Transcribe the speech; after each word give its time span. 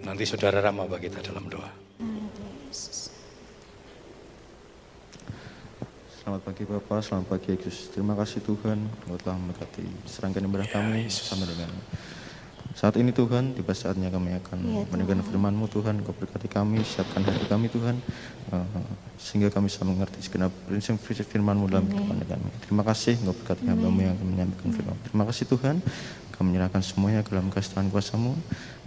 Nanti 0.00 0.24
saudara 0.24 0.64
Rama 0.64 0.88
bagi 0.88 1.12
kita 1.12 1.20
dalam 1.20 1.44
doa. 1.52 1.68
Selamat 6.20 6.42
pagi 6.46 6.62
Bapak, 6.64 7.00
selamat 7.04 7.26
pagi 7.26 7.48
Yesus. 7.56 7.90
Terima 7.92 8.16
kasih 8.16 8.40
Tuhan, 8.44 8.78
Engkau 8.80 9.18
telah 9.18 9.36
memberkati 9.36 9.84
serangkaian 10.08 10.46
ibadah 10.46 10.68
kami 10.68 11.10
sama 11.10 11.44
dengan 11.48 11.68
saat 12.70 12.94
ini 12.96 13.10
Tuhan, 13.10 13.58
tiba 13.58 13.74
saatnya 13.74 14.14
kami 14.14 14.30
akan 14.38 14.58
Ya, 14.62 14.86
mendengar 14.94 15.26
firman-Mu 15.26 15.66
Tuhan, 15.68 16.06
Kau 16.06 16.14
berkati 16.14 16.46
kami, 16.46 16.86
siapkan 16.86 17.26
hati 17.26 17.50
kami 17.50 17.66
Tuhan, 17.66 17.98
eh, 18.54 18.66
sehingga 19.18 19.50
kami 19.50 19.66
bisa 19.66 19.82
mengerti 19.82 20.22
segenap 20.22 20.54
prinsip-prinsip 20.70 21.26
firman-Mu 21.28 21.66
dalam 21.66 21.90
kehidupan 21.90 22.22
kami. 22.24 22.48
Terima 22.62 22.82
kasih 22.86 23.18
Engkau 23.18 23.34
berkati 23.34 23.66
hamba-Mu 23.66 24.00
yang 24.00 24.14
akan 24.14 24.26
menyampaikan 24.32 24.70
firman. 24.70 24.96
Terima 25.02 25.24
kasih 25.26 25.44
Tuhan, 25.50 25.76
kami 26.30 26.46
menyerahkan 26.54 26.82
semuanya 26.86 27.20
ke 27.26 27.34
dalam 27.34 27.50
kasih 27.50 27.74
Tuhan 27.74 27.90
kuasa-Mu. 27.90 28.32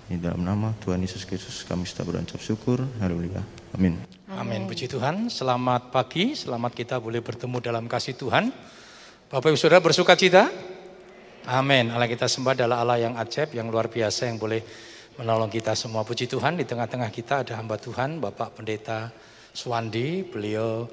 Di 0.03 0.19
dalam 0.19 0.43
nama 0.43 0.75
Tuhan 0.83 0.99
Yesus 0.99 1.23
Kristus 1.23 1.63
kami 1.63 1.87
sudah 1.87 2.03
berucap 2.03 2.35
syukur. 2.43 2.83
Haleluya. 2.99 3.39
Amin. 3.71 3.95
Amin. 4.35 4.67
Puji 4.67 4.91
Tuhan. 4.91 5.31
Selamat 5.31 5.95
pagi. 5.95 6.35
Selamat 6.35 6.75
kita 6.75 6.99
boleh 6.99 7.23
bertemu 7.23 7.63
dalam 7.63 7.87
kasih 7.87 8.11
Tuhan. 8.19 8.51
Bapak 9.31 9.55
Ibu 9.55 9.55
Saudara 9.55 9.79
bersuka 9.79 10.19
cita? 10.19 10.51
Amin. 11.47 11.87
Allah 11.87 12.11
kita 12.11 12.27
sembah 12.27 12.51
adalah 12.51 12.83
Allah 12.83 12.99
yang 12.99 13.15
ajaib, 13.15 13.55
yang 13.55 13.71
luar 13.71 13.87
biasa, 13.87 14.27
yang 14.27 14.35
boleh 14.35 14.59
menolong 15.15 15.47
kita 15.47 15.71
semua. 15.71 16.03
Puji 16.03 16.27
Tuhan. 16.27 16.59
Di 16.59 16.67
tengah-tengah 16.67 17.07
kita 17.07 17.47
ada 17.47 17.55
hamba 17.55 17.79
Tuhan, 17.79 18.19
Bapak 18.19 18.59
Pendeta 18.59 19.07
Suwandi. 19.55 20.27
Beliau 20.27 20.83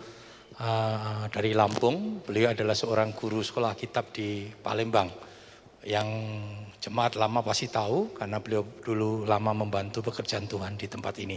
uh, 0.54 1.27
dari 1.34 1.51
Lampung. 1.51 2.23
Beliau 2.23 2.54
adalah 2.54 2.79
seorang 2.79 3.10
guru 3.10 3.42
sekolah 3.42 3.74
kitab 3.74 4.15
di 4.15 4.46
Palembang. 4.62 5.10
Yang 5.82 6.09
jemaat 6.80 7.12
lama 7.20 7.45
pasti 7.45 7.69
tahu 7.69 8.16
karena 8.16 8.41
beliau 8.41 8.65
dulu 8.80 9.29
lama 9.29 9.52
membantu 9.52 10.01
pekerjaan 10.01 10.48
Tuhan 10.48 10.80
di 10.80 10.88
tempat 10.88 11.15
ini. 11.21 11.37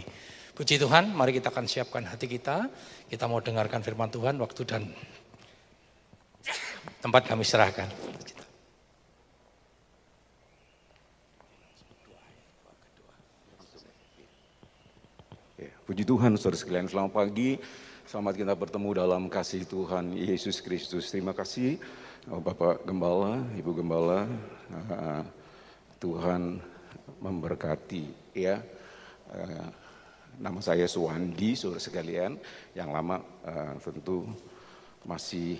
Puji 0.56 0.80
Tuhan, 0.80 1.12
mari 1.12 1.36
kita 1.36 1.52
akan 1.52 1.68
siapkan 1.68 2.06
hati 2.08 2.24
kita. 2.24 2.70
Kita 3.10 3.28
mau 3.28 3.44
dengarkan 3.44 3.84
firman 3.84 4.08
Tuhan, 4.08 4.40
waktu 4.40 4.62
dan 4.64 4.88
tempat 7.04 7.28
kami 7.28 7.44
serahkan. 7.44 7.90
Ya, 15.58 15.74
puji 15.84 16.06
Tuhan, 16.06 16.38
saudara 16.40 16.56
sekalian. 16.56 16.88
Selamat 16.88 17.12
pagi. 17.12 17.58
Selamat 18.06 18.38
kita 18.38 18.54
bertemu 18.54 18.90
dalam 18.94 19.22
kasih 19.26 19.66
Tuhan 19.66 20.14
Yesus 20.14 20.62
Kristus. 20.62 21.10
Terima 21.10 21.34
kasih 21.34 21.82
oh, 22.30 22.38
Bapak 22.38 22.86
Gembala, 22.86 23.42
Ibu 23.58 23.82
Gembala. 23.82 24.28
Uh, 26.04 26.20
Tuhan 26.20 26.60
memberkati. 27.24 28.36
Ya, 28.36 28.60
uh, 29.32 29.68
nama 30.36 30.60
saya 30.60 30.84
Suwandi, 30.84 31.56
saudara 31.56 31.80
sekalian. 31.80 32.36
Yang 32.76 32.88
lama 32.92 33.16
uh, 33.48 33.72
tentu 33.80 34.28
masih 35.08 35.56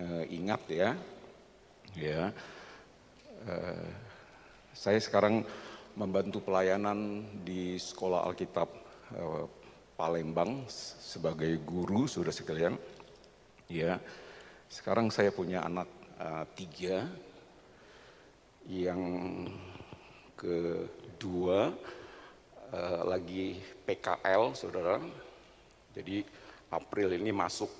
uh, 0.00 0.24
ingat 0.32 0.64
ya. 0.72 0.90
Ya, 1.96 2.30
saya 4.76 5.00
sekarang 5.00 5.40
membantu 5.96 6.44
pelayanan 6.44 7.24
di 7.42 7.80
sekolah 7.80 8.28
Alkitab 8.28 8.68
eh, 9.16 9.46
Palembang 9.96 10.68
sebagai 11.00 11.56
guru, 11.64 12.04
sudah 12.04 12.28
sekalian. 12.28 12.76
Ya, 13.72 13.98
sekarang 14.68 15.08
saya 15.08 15.32
punya 15.32 15.64
anak 15.64 15.88
tiga, 16.54 17.08
yang 18.68 19.00
kedua 20.36 21.72
uh, 22.70 23.02
lagi 23.08 23.56
PKL, 23.88 24.52
saudara. 24.52 25.00
Jadi 25.96 26.22
April 26.68 27.16
ini 27.16 27.32
masuk 27.32 27.72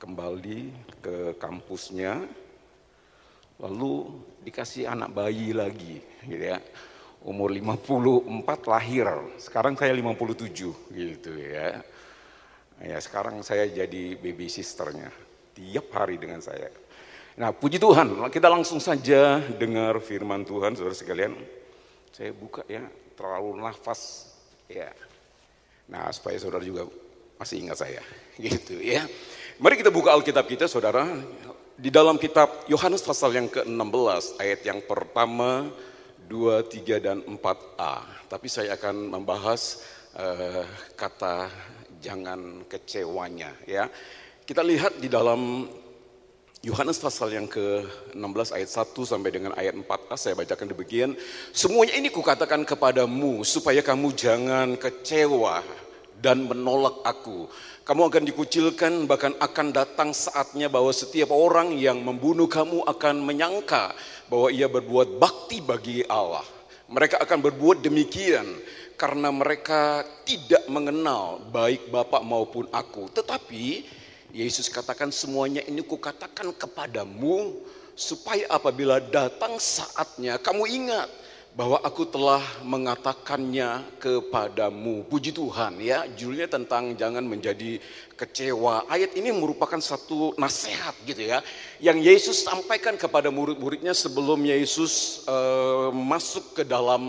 kembali 0.00 0.72
ke 1.04 1.36
kampusnya, 1.36 2.24
lalu 3.60 4.16
dikasih 4.40 4.88
anak 4.88 5.12
bayi 5.12 5.52
lagi, 5.52 6.00
gitu 6.24 6.56
ya 6.56 6.58
umur 7.20 7.52
54 7.52 8.64
lahir, 8.64 9.06
sekarang 9.36 9.76
saya 9.76 9.92
57 9.92 10.48
gitu 10.88 11.32
ya. 11.36 11.84
Ya 12.80 12.96
sekarang 12.96 13.44
saya 13.44 13.68
jadi 13.68 14.16
baby 14.16 14.48
sisternya, 14.48 15.12
tiap 15.52 15.92
hari 15.92 16.16
dengan 16.16 16.40
saya. 16.40 16.72
Nah 17.40 17.56
puji 17.56 17.80
Tuhan, 17.80 18.20
kita 18.28 18.52
langsung 18.52 18.76
saja 18.84 19.40
dengar 19.56 19.96
firman 20.04 20.44
Tuhan 20.44 20.76
saudara 20.76 20.92
sekalian. 20.92 21.32
Saya 22.12 22.36
buka 22.36 22.60
ya, 22.68 22.84
terlalu 23.16 23.56
nafas 23.56 24.28
ya. 24.68 24.92
Nah 25.88 26.12
supaya 26.12 26.36
saudara 26.36 26.60
juga 26.60 26.84
masih 27.40 27.64
ingat 27.64 27.80
saya 27.80 28.04
gitu 28.44 28.76
ya. 28.84 29.08
Mari 29.56 29.80
kita 29.80 29.88
buka 29.88 30.12
Alkitab 30.12 30.44
kita 30.44 30.68
saudara. 30.68 31.08
Di 31.80 31.88
dalam 31.88 32.20
kitab 32.20 32.68
Yohanes 32.68 33.00
pasal 33.00 33.32
yang 33.32 33.48
ke-16 33.48 34.36
ayat 34.36 34.60
yang 34.68 34.84
pertama 34.84 35.72
2, 36.28 36.60
3, 36.68 37.00
dan 37.00 37.24
4a. 37.24 38.28
Tapi 38.28 38.52
saya 38.52 38.76
akan 38.76 39.16
membahas 39.16 39.80
uh, 40.12 40.68
kata 40.92 41.48
jangan 42.04 42.68
kecewanya 42.68 43.56
ya. 43.64 43.88
Kita 44.44 44.60
lihat 44.60 45.00
di 45.00 45.08
dalam 45.08 45.64
Yohanes 46.60 47.00
pasal 47.00 47.32
yang 47.32 47.48
ke-16 47.48 48.52
ayat 48.52 48.68
1 48.68 48.92
sampai 48.92 49.32
dengan 49.32 49.56
ayat 49.56 49.72
4a 49.72 50.12
saya 50.12 50.36
bacakan 50.36 50.68
demikian. 50.76 51.16
Semuanya 51.56 51.96
ini 51.96 52.12
kukatakan 52.12 52.68
kepadamu 52.68 53.40
supaya 53.48 53.80
kamu 53.80 54.12
jangan 54.12 54.76
kecewa 54.76 55.64
dan 56.20 56.44
menolak 56.44 57.00
aku. 57.00 57.48
Kamu 57.80 58.12
akan 58.12 58.28
dikucilkan 58.28 59.08
bahkan 59.08 59.32
akan 59.40 59.72
datang 59.72 60.12
saatnya 60.12 60.68
bahwa 60.68 60.92
setiap 60.92 61.32
orang 61.32 61.80
yang 61.80 62.04
membunuh 62.04 62.44
kamu 62.44 62.84
akan 62.84 63.24
menyangka 63.24 63.96
bahwa 64.28 64.52
ia 64.52 64.68
berbuat 64.68 65.16
bakti 65.16 65.64
bagi 65.64 66.04
Allah. 66.12 66.44
Mereka 66.92 67.24
akan 67.24 67.40
berbuat 67.40 67.80
demikian 67.80 68.44
karena 69.00 69.32
mereka 69.32 70.04
tidak 70.28 70.68
mengenal 70.68 71.40
baik 71.40 71.88
Bapak 71.88 72.20
maupun 72.20 72.68
aku. 72.68 73.08
Tetapi 73.16 73.96
Yesus 74.30 74.70
katakan 74.70 75.10
semuanya 75.10 75.62
ini 75.66 75.82
kukatakan 75.82 76.54
kepadamu 76.54 77.58
supaya 77.98 78.46
apabila 78.48 79.02
datang 79.02 79.58
saatnya 79.58 80.38
kamu 80.38 80.64
ingat 80.70 81.08
bahwa 81.50 81.82
aku 81.82 82.06
telah 82.06 82.42
mengatakannya 82.62 83.98
kepadamu. 83.98 85.02
Puji 85.10 85.34
Tuhan 85.34 85.82
ya, 85.82 86.06
judulnya 86.14 86.46
tentang 86.46 86.94
jangan 86.94 87.26
menjadi 87.26 87.82
kecewa. 88.14 88.86
Ayat 88.86 89.18
ini 89.18 89.34
merupakan 89.34 89.82
satu 89.82 90.38
nasihat 90.38 90.94
gitu 91.02 91.26
ya, 91.26 91.42
yang 91.82 91.98
Yesus 91.98 92.46
sampaikan 92.46 92.94
kepada 92.94 93.34
murid-muridnya 93.34 93.90
sebelum 93.98 94.46
Yesus 94.46 95.26
uh, 95.26 95.90
masuk 95.90 96.54
ke 96.54 96.62
dalam 96.62 97.02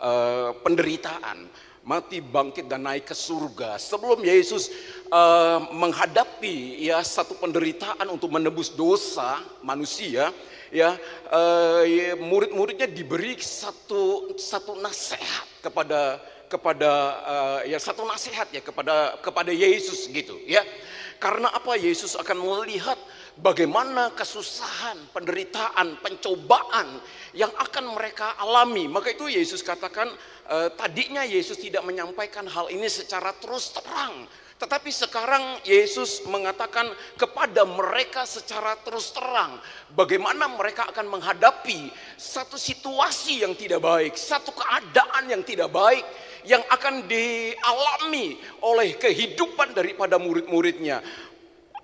uh, 0.00 0.50
penderitaan 0.64 1.44
mati, 1.86 2.18
bangkit 2.18 2.66
dan 2.66 2.82
naik 2.82 3.06
ke 3.06 3.14
surga. 3.14 3.78
Sebelum 3.78 4.18
Yesus 4.26 4.74
uh, 5.14 5.70
menghadapi 5.70 6.82
ya 6.82 6.98
satu 7.06 7.38
penderitaan 7.38 8.10
untuk 8.10 8.34
menebus 8.34 8.74
dosa 8.74 9.38
manusia, 9.62 10.34
ya 10.74 10.98
uh, 11.30 11.86
murid-muridnya 12.18 12.90
diberi 12.90 13.38
satu 13.38 14.34
satu 14.34 14.74
nasihat 14.82 15.46
kepada 15.62 16.18
kepada 16.50 16.90
uh, 17.22 17.60
ya 17.70 17.78
satu 17.78 18.02
nasihat 18.02 18.50
ya 18.50 18.58
kepada 18.58 19.22
kepada 19.22 19.54
Yesus 19.54 20.10
gitu 20.10 20.34
ya. 20.42 20.66
Karena 21.16 21.48
apa 21.48 21.80
Yesus 21.80 22.12
akan 22.12 22.44
melihat 22.44 22.98
bagaimana 23.40 24.12
kesusahan, 24.16 25.12
penderitaan, 25.12 26.00
pencobaan 26.00 27.00
yang 27.36 27.52
akan 27.52 27.92
mereka 27.92 28.36
alami. 28.40 28.88
Maka 28.88 29.12
itu 29.12 29.28
Yesus 29.28 29.60
katakan 29.60 30.08
eh, 30.48 30.68
tadinya 30.74 31.22
Yesus 31.22 31.60
tidak 31.60 31.84
menyampaikan 31.84 32.48
hal 32.48 32.72
ini 32.72 32.88
secara 32.88 33.36
terus 33.36 33.72
terang. 33.76 34.24
Tetapi 34.56 34.88
sekarang 34.88 35.60
Yesus 35.68 36.24
mengatakan 36.32 36.88
kepada 37.20 37.68
mereka 37.68 38.24
secara 38.24 38.72
terus 38.80 39.12
terang 39.12 39.60
bagaimana 39.92 40.48
mereka 40.48 40.88
akan 40.88 41.12
menghadapi 41.12 41.92
satu 42.16 42.56
situasi 42.56 43.44
yang 43.44 43.52
tidak 43.52 43.84
baik, 43.84 44.16
satu 44.16 44.56
keadaan 44.56 45.28
yang 45.28 45.44
tidak 45.44 45.68
baik 45.68 46.00
yang 46.48 46.64
akan 46.72 47.04
dialami 47.04 48.40
oleh 48.64 48.96
kehidupan 48.96 49.76
daripada 49.76 50.16
murid-muridnya 50.16 51.04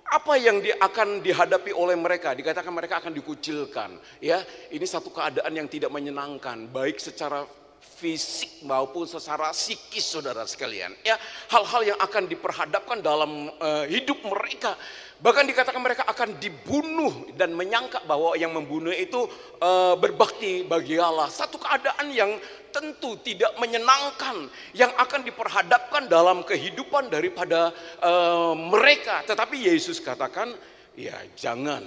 apa 0.03 0.33
yang 0.35 0.59
di, 0.59 0.69
akan 0.69 1.23
dihadapi 1.23 1.71
oleh 1.71 1.95
mereka? 1.95 2.35
Dikatakan 2.35 2.73
mereka 2.73 2.99
akan 2.99 3.15
dikucilkan 3.15 3.95
ya. 4.19 4.43
Ini 4.71 4.83
satu 4.83 5.09
keadaan 5.09 5.53
yang 5.55 5.67
tidak 5.71 5.89
menyenangkan 5.93 6.67
baik 6.69 6.99
secara 6.99 7.47
fisik 7.83 8.63
maupun 8.63 9.03
secara 9.03 9.51
psikis 9.51 10.03
saudara 10.07 10.47
sekalian 10.47 10.95
ya. 11.03 11.19
Hal-hal 11.51 11.95
yang 11.95 11.99
akan 11.99 12.27
diperhadapkan 12.31 13.03
dalam 13.03 13.51
uh, 13.59 13.85
hidup 13.87 14.23
mereka 14.23 14.75
bahkan 15.23 15.47
dikatakan 15.47 15.79
mereka 15.79 16.03
akan 16.03 16.35
dibunuh 16.35 17.31
dan 17.39 17.55
menyangka 17.55 18.03
bahwa 18.03 18.35
yang 18.35 18.51
membunuh 18.51 18.91
itu 18.91 19.23
uh, 19.63 19.95
berbakti 19.95 20.67
bagi 20.67 20.99
Allah 20.99 21.31
satu 21.31 21.55
keadaan 21.55 22.11
yang 22.11 22.35
tentu 22.75 23.15
tidak 23.23 23.55
menyenangkan 23.55 24.51
yang 24.75 24.91
akan 24.99 25.23
diperhadapkan 25.23 26.11
dalam 26.11 26.43
kehidupan 26.43 27.07
daripada 27.07 27.71
uh, 28.03 28.51
mereka. 28.51 29.23
Tetapi 29.23 29.71
Yesus 29.71 30.03
katakan, 30.03 30.51
ya 30.99 31.15
jangan 31.39 31.85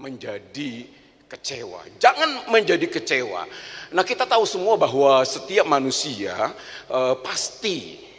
menjadi 0.00 0.88
kecewa. 1.30 1.84
Jangan 2.00 2.50
menjadi 2.50 2.86
kecewa. 2.90 3.44
Nah 3.92 4.04
kita 4.06 4.24
tahu 4.24 4.42
semua 4.48 4.74
bahwa 4.80 5.20
setiap 5.22 5.66
manusia 5.66 6.54
uh, 6.90 7.14
pasti 7.20 8.09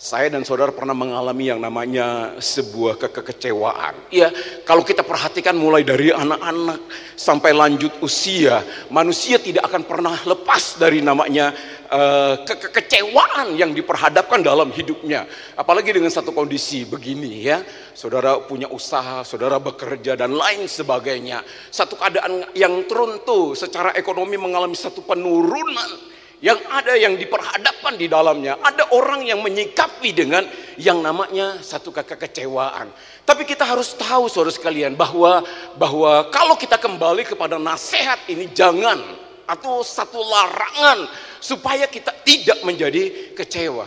saya 0.00 0.32
dan 0.32 0.48
saudara 0.48 0.72
pernah 0.72 0.96
mengalami 0.96 1.52
yang 1.52 1.60
namanya 1.60 2.32
sebuah 2.40 2.96
kekecewaan. 2.96 4.08
Ya, 4.08 4.32
kalau 4.64 4.80
kita 4.80 5.04
perhatikan 5.04 5.52
mulai 5.52 5.84
dari 5.84 6.08
anak-anak 6.08 6.88
sampai 7.20 7.52
lanjut 7.52 8.00
usia, 8.00 8.64
manusia 8.88 9.36
tidak 9.36 9.68
akan 9.68 9.84
pernah 9.84 10.16
lepas 10.24 10.80
dari 10.80 11.04
namanya 11.04 11.52
uh, 11.92 12.32
kekecewaan 12.48 13.60
yang 13.60 13.76
diperhadapkan 13.76 14.40
dalam 14.40 14.72
hidupnya. 14.72 15.28
Apalagi 15.52 15.92
dengan 15.92 16.08
satu 16.08 16.32
kondisi 16.32 16.88
begini 16.88 17.44
ya, 17.44 17.60
saudara 17.92 18.40
punya 18.40 18.72
usaha, 18.72 19.20
saudara 19.20 19.60
bekerja 19.60 20.16
dan 20.16 20.32
lain 20.32 20.64
sebagainya. 20.64 21.44
Satu 21.68 22.00
keadaan 22.00 22.48
yang 22.56 22.88
teruntuh 22.88 23.52
secara 23.52 23.92
ekonomi 23.92 24.40
mengalami 24.40 24.80
satu 24.80 25.04
penurunan 25.04 26.09
yang 26.40 26.56
ada 26.72 26.96
yang 26.96 27.14
diperhadapkan 27.20 28.00
di 28.00 28.08
dalamnya. 28.08 28.56
Ada 28.64 28.96
orang 28.96 29.24
yang 29.28 29.44
menyikapi 29.44 30.16
dengan 30.16 30.44
yang 30.80 31.04
namanya 31.04 31.60
satu 31.60 31.92
kekecewaan. 31.92 32.88
Tapi 33.28 33.44
kita 33.44 33.68
harus 33.68 33.92
tahu 33.94 34.26
saudara 34.26 34.52
sekalian 34.52 34.96
bahwa 34.96 35.44
bahwa 35.76 36.26
kalau 36.32 36.56
kita 36.56 36.80
kembali 36.80 37.28
kepada 37.28 37.60
nasihat 37.60 38.24
ini 38.32 38.48
jangan 38.56 38.98
atau 39.44 39.84
satu 39.84 40.18
larangan 40.18 41.06
supaya 41.38 41.84
kita 41.84 42.16
tidak 42.24 42.64
menjadi 42.64 43.36
kecewa. 43.36 43.86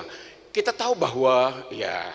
Kita 0.53 0.69
tahu 0.69 0.93
bahwa 0.93 1.65
ya 1.73 2.13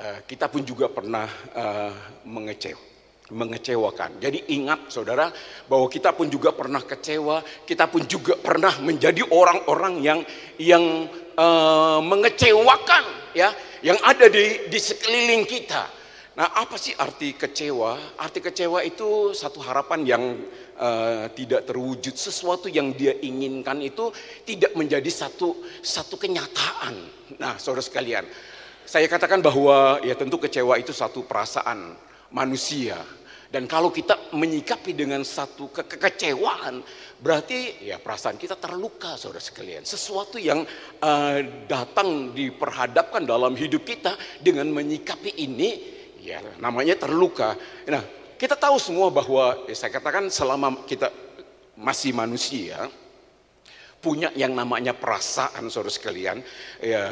eh, 0.00 0.18
kita 0.24 0.48
pun 0.48 0.64
juga 0.64 0.88
pernah 0.88 1.28
uh, 1.52 1.92
mengecewa 2.24 2.97
mengecewakan. 3.28 4.16
Jadi 4.20 4.48
ingat 4.56 4.88
saudara 4.88 5.28
bahwa 5.68 5.86
kita 5.92 6.16
pun 6.16 6.32
juga 6.32 6.52
pernah 6.56 6.80
kecewa, 6.80 7.44
kita 7.68 7.84
pun 7.88 8.08
juga 8.08 8.36
pernah 8.40 8.72
menjadi 8.80 9.20
orang-orang 9.28 9.94
yang 10.00 10.20
yang 10.56 10.84
uh, 11.36 12.00
mengecewakan 12.00 13.04
ya, 13.36 13.52
yang 13.84 14.00
ada 14.00 14.32
di 14.32 14.72
di 14.72 14.78
sekeliling 14.80 15.44
kita. 15.44 15.98
Nah, 16.38 16.54
apa 16.54 16.78
sih 16.78 16.94
arti 16.94 17.34
kecewa? 17.34 18.14
Arti 18.14 18.38
kecewa 18.38 18.86
itu 18.86 19.34
satu 19.34 19.58
harapan 19.58 20.06
yang 20.06 20.24
uh, 20.78 21.26
tidak 21.34 21.66
terwujud, 21.66 22.14
sesuatu 22.14 22.70
yang 22.70 22.94
dia 22.94 23.10
inginkan 23.10 23.82
itu 23.82 24.14
tidak 24.46 24.70
menjadi 24.78 25.10
satu 25.10 25.66
satu 25.82 26.14
kenyataan. 26.14 26.94
Nah, 27.42 27.58
saudara 27.58 27.82
sekalian, 27.82 28.22
saya 28.86 29.10
katakan 29.10 29.42
bahwa 29.42 29.98
ya 30.06 30.14
tentu 30.14 30.38
kecewa 30.38 30.78
itu 30.78 30.94
satu 30.94 31.26
perasaan 31.26 31.98
manusia 32.30 33.02
dan 33.48 33.64
kalau 33.64 33.88
kita 33.88 34.28
menyikapi 34.36 34.92
dengan 34.92 35.24
satu 35.24 35.72
ke 35.72 35.88
kekecewaan, 35.88 36.84
berarti 37.16 37.80
ya 37.80 37.96
perasaan 37.96 38.36
kita 38.36 38.60
terluka, 38.60 39.16
saudara 39.16 39.40
sekalian. 39.40 39.88
Sesuatu 39.88 40.36
yang 40.36 40.68
uh, 41.00 41.38
datang 41.64 42.36
diperhadapkan 42.36 43.24
dalam 43.24 43.56
hidup 43.56 43.88
kita 43.88 44.20
dengan 44.44 44.68
menyikapi 44.68 45.32
ini, 45.40 45.80
ya 46.20 46.44
namanya 46.60 47.00
terluka. 47.00 47.56
Nah, 47.88 48.04
kita 48.36 48.52
tahu 48.52 48.76
semua 48.76 49.08
bahwa 49.08 49.64
ya 49.64 49.72
saya 49.72 49.96
katakan 49.96 50.28
selama 50.28 50.84
kita 50.84 51.08
masih 51.72 52.12
manusia, 52.12 52.84
punya 54.04 54.28
yang 54.36 54.52
namanya 54.52 54.92
perasaan, 54.92 55.72
saudara 55.72 55.88
sekalian, 55.88 56.44
ya 56.84 57.02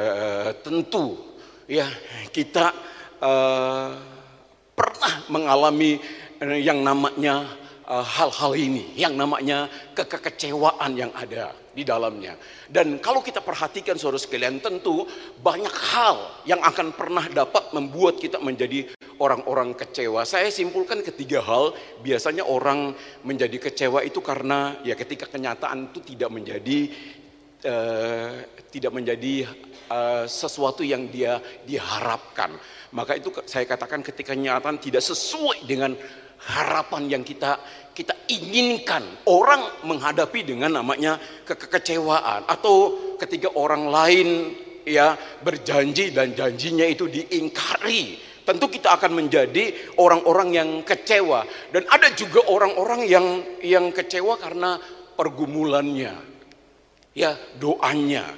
tentu 0.61 1.17
ya 1.65 1.89
kita 2.29 2.77
uh, 3.25 3.91
pernah 4.77 5.13
mengalami 5.33 5.97
Eh, 5.99 6.26
yang 6.41 6.85
namanya 6.85 7.49
eh, 7.87 8.05
hal-hal 8.05 8.53
uh, 8.53 8.59
ini, 8.59 8.93
yang 8.99 9.17
namanya 9.17 9.71
kekecewaan 9.97 10.93
yang 10.97 11.13
ada 11.17 11.55
di 11.77 11.85
dalamnya. 11.85 12.37
Dan 12.67 12.97
kalau 13.05 13.21
kita 13.21 13.45
perhatikan 13.45 14.01
saudara 14.01 14.21
sekalian, 14.21 14.59
tentu 14.65 15.05
banyak 15.45 15.73
hal 15.93 16.45
yang 16.49 16.61
akan 16.65 16.97
pernah 16.97 17.29
dapat 17.29 17.73
membuat 17.77 18.17
kita 18.17 18.41
menjadi 18.41 18.89
orang-orang 19.21 19.77
kecewa. 19.77 20.25
Saya 20.25 20.49
simpulkan 20.49 21.05
ketiga 21.05 21.45
hal, 21.45 21.77
biasanya 22.01 22.49
orang 22.49 22.97
menjadi 23.25 23.61
kecewa 23.61 24.01
itu 24.05 24.25
karena 24.25 24.81
ya 24.85 24.97
ketika 24.97 25.29
kenyataan 25.29 25.93
itu 25.93 26.01
tidak 26.17 26.31
menjadi 26.33 26.79
uh, 27.65 28.33
tidak 28.73 28.93
menjadi 28.93 29.49
uh, 29.89 30.25
sesuatu 30.29 30.85
yang 30.85 31.09
dia 31.09 31.41
diharapkan. 31.65 32.57
Maka 32.93 33.19
itu 33.19 33.33
saya 33.45 33.69
katakan 33.69 34.01
ketika 34.01 34.33
kenyataan 34.33 34.81
tidak 34.81 35.05
sesuai 35.05 35.65
dengan 35.69 35.93
harapan 36.41 37.19
yang 37.19 37.23
kita 37.25 37.59
kita 37.97 38.13
inginkan 38.29 39.25
orang 39.25 39.81
menghadapi 39.89 40.45
dengan 40.45 40.85
namanya 40.85 41.17
kekecewaan 41.49 42.45
atau 42.45 42.93
ketika 43.17 43.57
orang 43.57 43.89
lain 43.89 44.53
ya 44.85 45.17
berjanji 45.41 46.13
dan 46.13 46.37
janjinya 46.37 46.85
itu 46.85 47.09
diingkari. 47.09 48.21
Tentu 48.47 48.71
kita 48.71 48.95
akan 48.95 49.27
menjadi 49.27 49.75
orang-orang 49.99 50.49
yang 50.55 50.71
kecewa. 50.87 51.43
Dan 51.75 51.83
ada 51.91 52.15
juga 52.15 52.47
orang-orang 52.47 53.03
yang 53.09 53.27
yang 53.59 53.91
kecewa 53.91 54.39
karena 54.39 54.79
pergumulannya 55.19 56.15
ya 57.17 57.33
doanya 57.57 58.29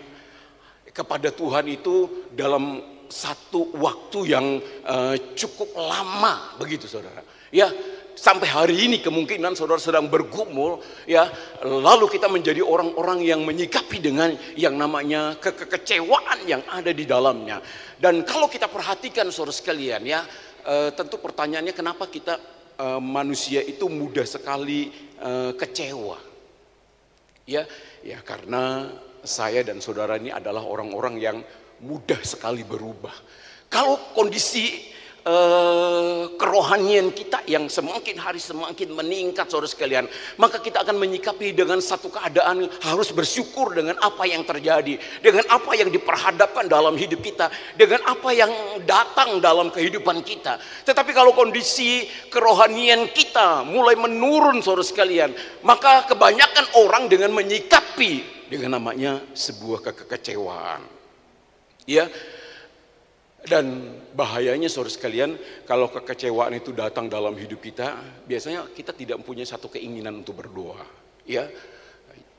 kepada 0.95 1.35
Tuhan 1.35 1.67
itu 1.67 2.27
dalam 2.31 2.79
satu 3.11 3.75
waktu 3.75 4.19
yang 4.31 4.47
uh, 4.87 5.19
cukup 5.35 5.75
lama 5.75 6.55
begitu 6.63 6.87
saudara 6.87 7.25
Ya, 7.49 7.73
sampai 8.19 8.51
hari 8.51 8.77
ini 8.91 8.99
kemungkinan 8.99 9.55
saudara 9.55 9.79
sedang 9.79 10.11
bergumul 10.11 10.83
ya 11.07 11.31
lalu 11.63 12.11
kita 12.11 12.27
menjadi 12.27 12.67
orang-orang 12.67 13.23
yang 13.23 13.47
menyikapi 13.47 14.03
dengan 14.03 14.35
yang 14.59 14.75
namanya 14.75 15.39
ke 15.39 15.55
kekecewaan 15.55 16.43
yang 16.45 16.61
ada 16.67 16.91
di 16.91 17.07
dalamnya. 17.07 17.63
Dan 17.95 18.27
kalau 18.27 18.51
kita 18.51 18.67
perhatikan 18.67 19.31
saudara 19.31 19.55
sekalian 19.55 20.03
ya 20.03 20.27
e, 20.67 20.91
tentu 20.99 21.23
pertanyaannya 21.23 21.71
kenapa 21.71 22.11
kita 22.11 22.37
e, 22.75 22.87
manusia 22.99 23.63
itu 23.63 23.87
mudah 23.87 24.27
sekali 24.27 24.91
e, 25.15 25.31
kecewa? 25.55 26.19
Ya 27.49 27.65
ya 28.03 28.19
karena 28.27 28.93
saya 29.23 29.63
dan 29.63 29.79
saudara 29.79 30.19
ini 30.19 30.35
adalah 30.35 30.67
orang-orang 30.67 31.17
yang 31.23 31.39
mudah 31.87 32.19
sekali 32.27 32.67
berubah. 32.67 33.15
Kalau 33.71 34.11
kondisi 34.11 34.91
uh, 35.25 36.31
kerohanian 36.39 37.11
kita 37.11 37.43
yang 37.49 37.67
semakin 37.67 38.17
hari 38.21 38.39
semakin 38.39 38.95
meningkat 38.95 39.49
saudara 39.51 39.67
sekalian. 39.67 40.05
Maka 40.39 40.63
kita 40.63 40.85
akan 40.85 40.97
menyikapi 41.01 41.57
dengan 41.57 41.83
satu 41.83 42.13
keadaan 42.13 42.69
harus 42.85 43.11
bersyukur 43.11 43.75
dengan 43.75 43.99
apa 43.99 44.29
yang 44.29 44.45
terjadi 44.45 45.01
dengan 45.25 45.45
apa 45.51 45.73
yang 45.75 45.89
diperhadapkan 45.91 46.71
dalam 46.71 46.95
hidup 46.95 47.19
kita 47.25 47.51
dengan 47.75 48.05
apa 48.07 48.31
yang 48.31 48.53
datang 48.85 49.43
dalam 49.43 49.73
kehidupan 49.73 50.23
kita. 50.23 50.61
Tetapi 50.87 51.11
kalau 51.17 51.35
kondisi 51.35 52.07
kerohanian 52.29 53.11
kita 53.11 53.67
mulai 53.67 53.97
menurun 53.99 54.61
saudara 54.61 54.87
sekalian 54.87 55.33
maka 55.65 56.07
kebanyakan 56.07 56.67
orang 56.79 57.11
dengan 57.11 57.35
menyikapi 57.35 58.47
dengan 58.49 58.81
namanya 58.81 59.21
sebuah 59.37 59.85
kekecewaan. 59.85 60.85
Ya 61.89 62.05
dan 63.47 63.95
bahayanya 64.19 64.67
saudara 64.67 64.91
sekalian, 64.91 65.39
kalau 65.63 65.87
kekecewaan 65.95 66.59
itu 66.59 66.75
datang 66.75 67.07
dalam 67.07 67.39
hidup 67.39 67.63
kita, 67.63 67.95
biasanya 68.27 68.67
kita 68.75 68.91
tidak 68.91 69.23
mempunyai 69.23 69.47
satu 69.47 69.71
keinginan 69.71 70.27
untuk 70.27 70.43
berdoa. 70.43 70.83
Ya, 71.23 71.47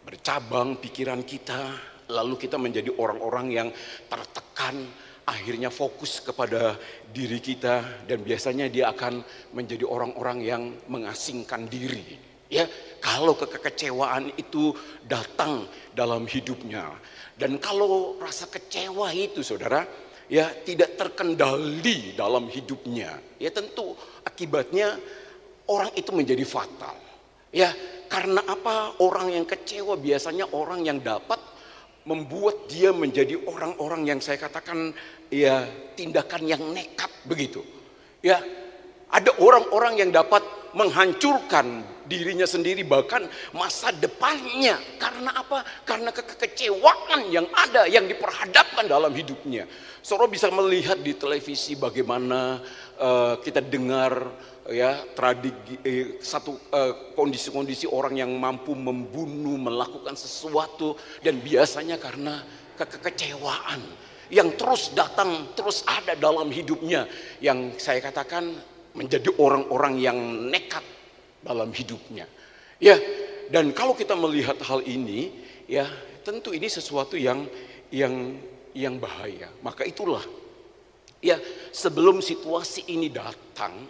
bercabang 0.04 0.76
pikiran 0.84 1.24
kita, 1.24 1.72
lalu 2.12 2.36
kita 2.36 2.60
menjadi 2.60 2.92
orang-orang 3.00 3.48
yang 3.48 3.70
tertekan, 4.12 4.76
akhirnya 5.24 5.72
fokus 5.72 6.20
kepada 6.20 6.76
diri 7.14 7.40
kita 7.40 8.04
dan 8.10 8.20
biasanya 8.26 8.68
dia 8.68 8.92
akan 8.92 9.22
menjadi 9.56 9.86
orang-orang 9.86 10.44
yang 10.44 10.64
mengasingkan 10.90 11.70
diri. 11.70 12.28
Ya, 12.50 12.66
kalau 12.98 13.38
kekecewaan 13.38 14.34
itu 14.34 14.74
datang 15.06 15.70
dalam 15.94 16.26
hidupnya 16.26 16.98
dan 17.38 17.56
kalau 17.62 18.18
rasa 18.18 18.50
kecewa 18.50 19.14
itu 19.14 19.46
Saudara, 19.46 19.86
ya 20.30 20.54
tidak 20.64 20.96
terkendali 20.96 22.14
dalam 22.14 22.48
hidupnya, 22.48 23.18
ya 23.42 23.50
tentu 23.50 23.98
akibatnya 24.24 24.96
orang 25.70 25.92
itu 25.98 26.14
menjadi 26.14 26.46
fatal. 26.46 26.96
Ya, 27.50 27.74
karena 28.06 28.46
apa? 28.46 29.02
Orang 29.02 29.34
yang 29.34 29.46
kecewa 29.50 29.98
biasanya 29.98 30.54
orang 30.54 30.86
yang 30.86 31.02
dapat 31.02 31.42
membuat 32.06 32.70
dia 32.70 32.94
menjadi 32.94 33.42
orang-orang 33.42 34.06
yang 34.06 34.20
saya 34.22 34.38
katakan 34.38 34.94
ya 35.34 35.66
tindakan 35.98 36.46
yang 36.46 36.62
nekat 36.74 37.10
begitu. 37.26 37.66
Ya, 38.22 38.38
ada 39.10 39.34
orang-orang 39.42 39.98
yang 39.98 40.10
dapat 40.14 40.46
menghancurkan 40.74 41.82
dirinya 42.10 42.50
sendiri 42.50 42.82
bahkan 42.82 43.30
masa 43.54 43.94
depannya. 43.94 44.78
Karena 44.98 45.34
apa? 45.38 45.62
Karena 45.86 46.10
ke 46.10 46.26
kekecewaan 46.26 47.30
yang 47.30 47.46
ada 47.54 47.86
yang 47.86 48.10
diperhadapkan 48.10 48.90
dalam 48.90 49.14
hidupnya. 49.14 49.70
Saudara 50.02 50.32
bisa 50.32 50.50
melihat 50.50 50.98
di 51.00 51.14
televisi 51.14 51.78
bagaimana 51.78 52.58
uh, 52.98 53.36
kita 53.44 53.62
dengar 53.62 54.32
ya 54.70 55.02
tragedi 55.18 55.82
eh, 55.82 56.06
satu 56.22 56.56
kondisi 57.18 57.50
kondisi-kondisi 57.50 57.86
orang 57.90 58.22
yang 58.22 58.32
mampu 58.38 58.78
membunuh, 58.78 59.58
melakukan 59.58 60.14
sesuatu 60.14 60.94
dan 61.26 61.42
biasanya 61.42 61.98
karena 61.98 62.42
kekecewaan 62.78 63.82
yang 64.30 64.54
terus 64.54 64.94
datang, 64.94 65.50
terus 65.58 65.82
ada 65.90 66.14
dalam 66.14 66.54
hidupnya 66.54 67.10
yang 67.42 67.74
saya 67.82 67.98
katakan 67.98 68.54
menjadi 69.00 69.32
orang-orang 69.40 69.96
yang 69.96 70.18
nekat 70.52 70.84
dalam 71.40 71.72
hidupnya. 71.72 72.28
Ya, 72.84 73.00
dan 73.48 73.72
kalau 73.72 73.96
kita 73.96 74.20
melihat 74.20 74.60
hal 74.60 74.84
ini, 74.84 75.32
ya 75.72 75.88
tentu 76.28 76.52
ini 76.52 76.68
sesuatu 76.68 77.16
yang 77.16 77.48
yang 77.96 78.36
yang 78.76 79.00
bahaya. 79.00 79.48
Maka 79.64 79.88
itulah 79.88 80.22
ya 81.24 81.40
sebelum 81.72 82.20
situasi 82.20 82.92
ini 82.92 83.08
datang, 83.08 83.88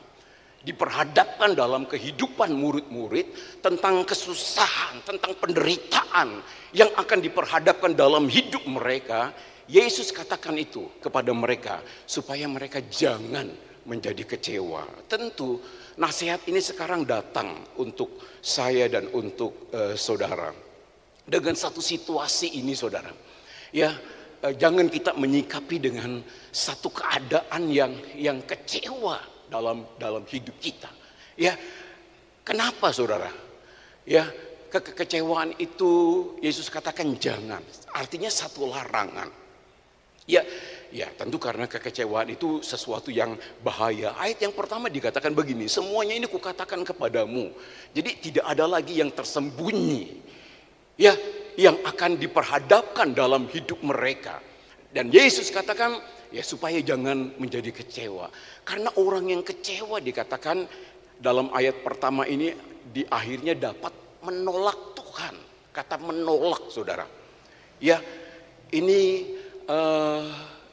diperhadapkan 0.62 1.58
dalam 1.58 1.90
kehidupan 1.90 2.54
murid-murid 2.54 3.60
tentang 3.66 4.06
kesusahan, 4.06 5.02
tentang 5.10 5.34
penderitaan 5.42 6.38
yang 6.78 6.94
akan 6.94 7.18
diperhadapkan 7.18 7.98
dalam 7.98 8.30
hidup 8.30 8.62
mereka, 8.70 9.34
Yesus 9.70 10.14
katakan 10.14 10.58
itu 10.58 10.86
kepada 11.02 11.34
mereka 11.34 11.82
supaya 12.10 12.50
mereka 12.50 12.82
jangan 12.90 13.69
menjadi 13.90 14.22
kecewa. 14.22 14.86
Tentu 15.10 15.58
nasihat 15.98 16.46
ini 16.46 16.62
sekarang 16.62 17.10
datang 17.10 17.66
untuk 17.82 18.22
saya 18.38 18.86
dan 18.86 19.10
untuk 19.10 19.74
uh, 19.74 19.98
saudara. 19.98 20.54
Dengan 21.26 21.58
satu 21.58 21.82
situasi 21.82 22.62
ini 22.62 22.78
saudara. 22.78 23.10
Ya, 23.74 23.98
uh, 24.46 24.54
jangan 24.54 24.86
kita 24.86 25.18
menyikapi 25.18 25.82
dengan 25.82 26.22
satu 26.54 26.94
keadaan 26.94 27.74
yang 27.74 27.98
yang 28.14 28.38
kecewa 28.46 29.18
dalam 29.50 29.90
dalam 29.98 30.22
hidup 30.30 30.54
kita. 30.62 30.94
Ya, 31.34 31.58
kenapa 32.46 32.94
saudara? 32.94 33.34
Ya, 34.06 34.30
ke 34.70 34.78
kekecewaan 34.94 35.58
itu 35.58 35.92
Yesus 36.46 36.70
katakan 36.70 37.18
jangan. 37.18 37.66
Artinya 37.90 38.30
satu 38.30 38.70
larangan. 38.70 39.34
Ya, 40.30 40.46
ya 40.90 41.10
tentu 41.14 41.38
karena 41.38 41.70
kekecewaan 41.70 42.34
itu 42.34 42.62
sesuatu 42.66 43.14
yang 43.14 43.38
bahaya. 43.62 44.14
Ayat 44.18 44.44
yang 44.46 44.54
pertama 44.54 44.90
dikatakan 44.90 45.34
begini, 45.34 45.70
semuanya 45.70 46.18
ini 46.18 46.28
kukatakan 46.30 46.82
kepadamu. 46.86 47.54
Jadi 47.94 48.10
tidak 48.30 48.46
ada 48.46 48.66
lagi 48.66 48.98
yang 49.02 49.14
tersembunyi. 49.14 50.28
Ya, 51.00 51.16
yang 51.56 51.80
akan 51.84 52.20
diperhadapkan 52.20 53.16
dalam 53.16 53.48
hidup 53.48 53.80
mereka. 53.84 54.44
Dan 54.90 55.14
Yesus 55.14 55.54
katakan 55.54 56.02
ya 56.34 56.44
supaya 56.44 56.82
jangan 56.82 57.38
menjadi 57.38 57.70
kecewa. 57.72 58.28
Karena 58.66 58.90
orang 58.98 59.32
yang 59.32 59.42
kecewa 59.46 60.02
dikatakan 60.04 60.66
dalam 61.20 61.52
ayat 61.56 61.84
pertama 61.86 62.26
ini 62.26 62.52
di 62.90 63.06
akhirnya 63.08 63.54
dapat 63.56 63.94
menolak 64.26 64.98
Tuhan. 64.98 65.36
Kata 65.72 65.96
menolak 66.02 66.68
saudara. 66.74 67.06
Ya 67.80 68.04
ini 68.76 69.32
uh, 69.70 70.26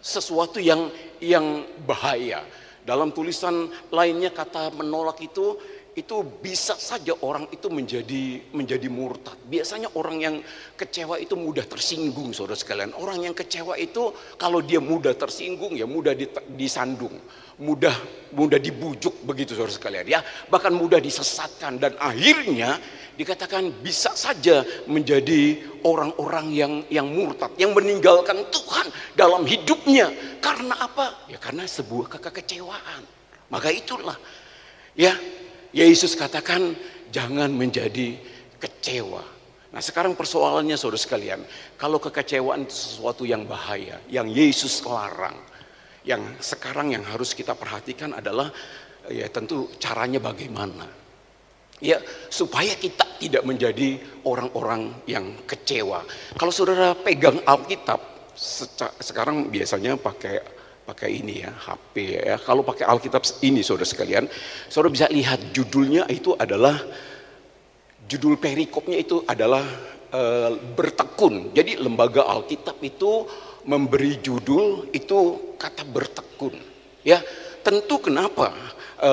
sesuatu 0.07 0.63
yang 0.63 0.87
yang 1.19 1.67
bahaya. 1.83 2.47
Dalam 2.87 3.11
tulisan 3.11 3.67
lainnya 3.91 4.31
kata 4.31 4.71
menolak 4.71 5.19
itu 5.19 5.59
itu 5.97 6.21
bisa 6.45 6.77
saja 6.77 7.17
orang 7.25 7.49
itu 7.49 7.73
menjadi 7.73 8.53
menjadi 8.53 8.87
murtad. 8.87 9.35
Biasanya 9.49 9.91
orang 9.97 10.17
yang 10.21 10.37
kecewa 10.77 11.17
itu 11.17 11.35
mudah 11.35 11.65
tersinggung, 11.65 12.37
saudara 12.37 12.55
sekalian. 12.55 12.93
Orang 12.95 13.25
yang 13.25 13.33
kecewa 13.33 13.75
itu 13.81 14.13
kalau 14.37 14.61
dia 14.61 14.79
mudah 14.79 15.17
tersinggung 15.17 15.73
ya 15.73 15.89
mudah 15.89 16.13
disandung, 16.53 17.17
mudah 17.59 17.97
mudah 18.37 18.61
dibujuk 18.61 19.25
begitu, 19.25 19.57
saudara 19.57 19.73
sekalian. 19.73 20.07
Ya 20.07 20.21
bahkan 20.53 20.71
mudah 20.77 21.01
disesatkan 21.01 21.81
dan 21.81 21.97
akhirnya 21.99 22.77
dikatakan 23.17 23.73
bisa 23.81 24.13
saja 24.13 24.63
menjadi 24.87 25.59
orang-orang 25.83 26.47
yang 26.53 26.73
yang 26.93 27.09
murtad, 27.09 27.51
yang 27.57 27.73
meninggalkan 27.73 28.45
Tuhan 28.53 28.87
dalam 29.17 29.49
hidupnya. 29.49 30.13
Karena 30.39 30.77
apa? 30.77 31.27
Ya 31.27 31.41
karena 31.41 31.65
sebuah 31.65 32.21
kekecewaan. 32.21 33.03
Maka 33.49 33.73
itulah 33.73 34.17
ya 34.95 35.17
Yesus 35.73 36.13
katakan 36.15 36.77
jangan 37.11 37.49
menjadi 37.51 38.21
kecewa. 38.61 39.25
Nah 39.73 39.83
sekarang 39.83 40.17
persoalannya 40.17 40.77
saudara 40.79 41.01
sekalian, 41.01 41.41
kalau 41.77 42.01
kekecewaan 42.01 42.65
itu 42.65 42.73
sesuatu 42.73 43.29
yang 43.29 43.45
bahaya, 43.45 44.01
yang 44.09 44.25
Yesus 44.31 44.81
larang, 44.89 45.37
yang 46.07 46.23
sekarang 46.41 46.97
yang 46.97 47.05
harus 47.05 47.37
kita 47.37 47.53
perhatikan 47.53 48.17
adalah 48.17 48.49
ya 49.11 49.29
tentu 49.29 49.69
caranya 49.77 50.23
bagaimana. 50.23 51.06
Ya, 51.77 52.01
supaya 52.33 52.73
kita 52.73 53.05
tidak 53.21 53.45
menjadi 53.45 54.01
orang-orang 54.25 54.97
yang 55.05 55.45
kecewa. 55.45 56.09
Kalau 56.33 56.49
saudara 56.49 56.97
pegang 56.97 57.45
Alkitab, 57.45 58.01
sekarang 59.01 59.53
biasanya 59.53 60.01
pakai 60.01 60.41
pakai 60.87 61.21
ini 61.21 61.45
ya 61.45 61.53
HP 61.53 61.95
ya. 62.17 62.37
Kalau 62.41 62.65
pakai 62.65 62.89
Alkitab 62.89 63.21
ini 63.45 63.61
saudara 63.61 63.85
sekalian, 63.85 64.25
saudara 64.73 64.89
bisa 64.89 65.07
lihat 65.13 65.53
judulnya 65.53 66.09
itu 66.09 66.33
adalah 66.39 66.81
judul 68.07 68.39
perikopnya 68.39 68.97
itu 69.03 69.27
adalah 69.27 69.67
e, 70.09 70.23
bertekun. 70.79 71.51
Jadi 71.53 71.77
lembaga 71.83 72.25
Alkitab 72.25 72.79
itu 72.87 73.27
memberi 73.67 74.23
judul 74.23 74.95
itu 74.95 75.53
kata 75.59 75.83
bertekun. 75.83 76.55
Ya, 77.03 77.19
tentu 77.67 77.99
kenapa 77.99 78.55
e, 78.97 79.13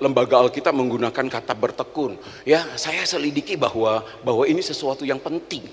lembaga 0.00 0.40
Alkitab 0.40 0.72
menggunakan 0.72 1.26
kata 1.28 1.52
bertekun? 1.56 2.16
Ya, 2.42 2.64
saya 2.74 3.04
selidiki 3.04 3.54
bahwa 3.60 4.04
bahwa 4.24 4.44
ini 4.48 4.64
sesuatu 4.64 5.04
yang 5.04 5.20
penting 5.20 5.64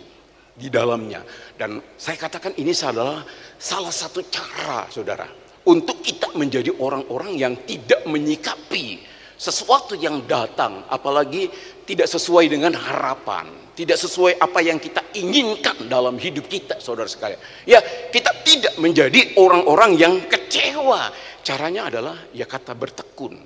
di 0.57 0.67
dalamnya. 0.73 1.21
Dan 1.53 1.79
saya 1.95 2.17
katakan 2.17 2.57
ini 2.57 2.73
adalah 2.73 3.21
salah 3.61 3.93
satu 3.93 4.25
cara 4.27 4.89
saudara. 4.89 5.29
Untuk 5.67 5.99
kita 5.99 6.31
menjadi 6.33 6.71
orang-orang 6.79 7.35
yang 7.35 7.53
tidak 7.67 8.07
menyikapi 8.07 9.03
sesuatu 9.37 9.93
yang 9.93 10.25
datang. 10.25 10.83
Apalagi 10.89 11.47
tidak 11.85 12.09
sesuai 12.09 12.49
dengan 12.49 12.73
harapan. 12.73 13.47
Tidak 13.77 13.93
sesuai 13.93 14.41
apa 14.41 14.59
yang 14.65 14.81
kita 14.81 15.13
inginkan 15.13 15.85
dalam 15.85 16.17
hidup 16.17 16.49
kita 16.49 16.81
saudara 16.81 17.05
sekalian. 17.05 17.37
Ya 17.69 17.77
kita 18.09 18.33
tidak 18.41 18.73
menjadi 18.81 19.37
orang-orang 19.37 19.93
yang 19.95 20.13
kecewa. 20.25 21.13
Caranya 21.47 21.87
adalah 21.87 22.27
ya 22.35 22.43
kata 22.43 22.75
bertekun. 22.75 23.39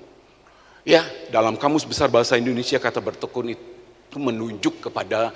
Ya 0.82 1.06
dalam 1.30 1.54
kamus 1.54 1.86
besar 1.86 2.10
bahasa 2.10 2.34
Indonesia 2.34 2.82
kata 2.82 2.98
bertekun 2.98 3.54
itu 3.54 4.18
menunjuk 4.18 4.90
kepada 4.90 5.30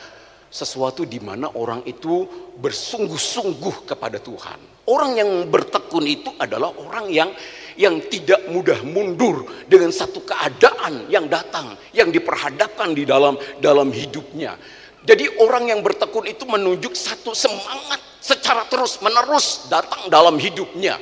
sesuatu 0.50 1.06
di 1.06 1.22
mana 1.22 1.46
orang 1.54 1.86
itu 1.86 2.26
bersungguh-sungguh 2.58 3.86
kepada 3.86 4.18
Tuhan. 4.18 4.82
Orang 4.90 5.14
yang 5.14 5.46
bertekun 5.46 6.10
itu 6.10 6.34
adalah 6.42 6.74
orang 6.74 7.06
yang 7.06 7.30
yang 7.78 8.02
tidak 8.10 8.42
mudah 8.50 8.82
mundur 8.82 9.46
dengan 9.70 9.94
satu 9.94 10.26
keadaan 10.26 11.06
yang 11.06 11.30
datang, 11.30 11.78
yang 11.94 12.10
diperhadapkan 12.10 12.98
di 12.98 13.06
dalam 13.06 13.38
dalam 13.62 13.94
hidupnya. 13.94 14.58
Jadi 15.06 15.38
orang 15.38 15.70
yang 15.70 15.86
bertekun 15.86 16.26
itu 16.26 16.42
menunjuk 16.42 16.98
satu 16.98 17.30
semangat 17.30 18.02
secara 18.18 18.66
terus-menerus 18.66 19.70
datang 19.70 20.10
dalam 20.10 20.34
hidupnya. 20.34 20.98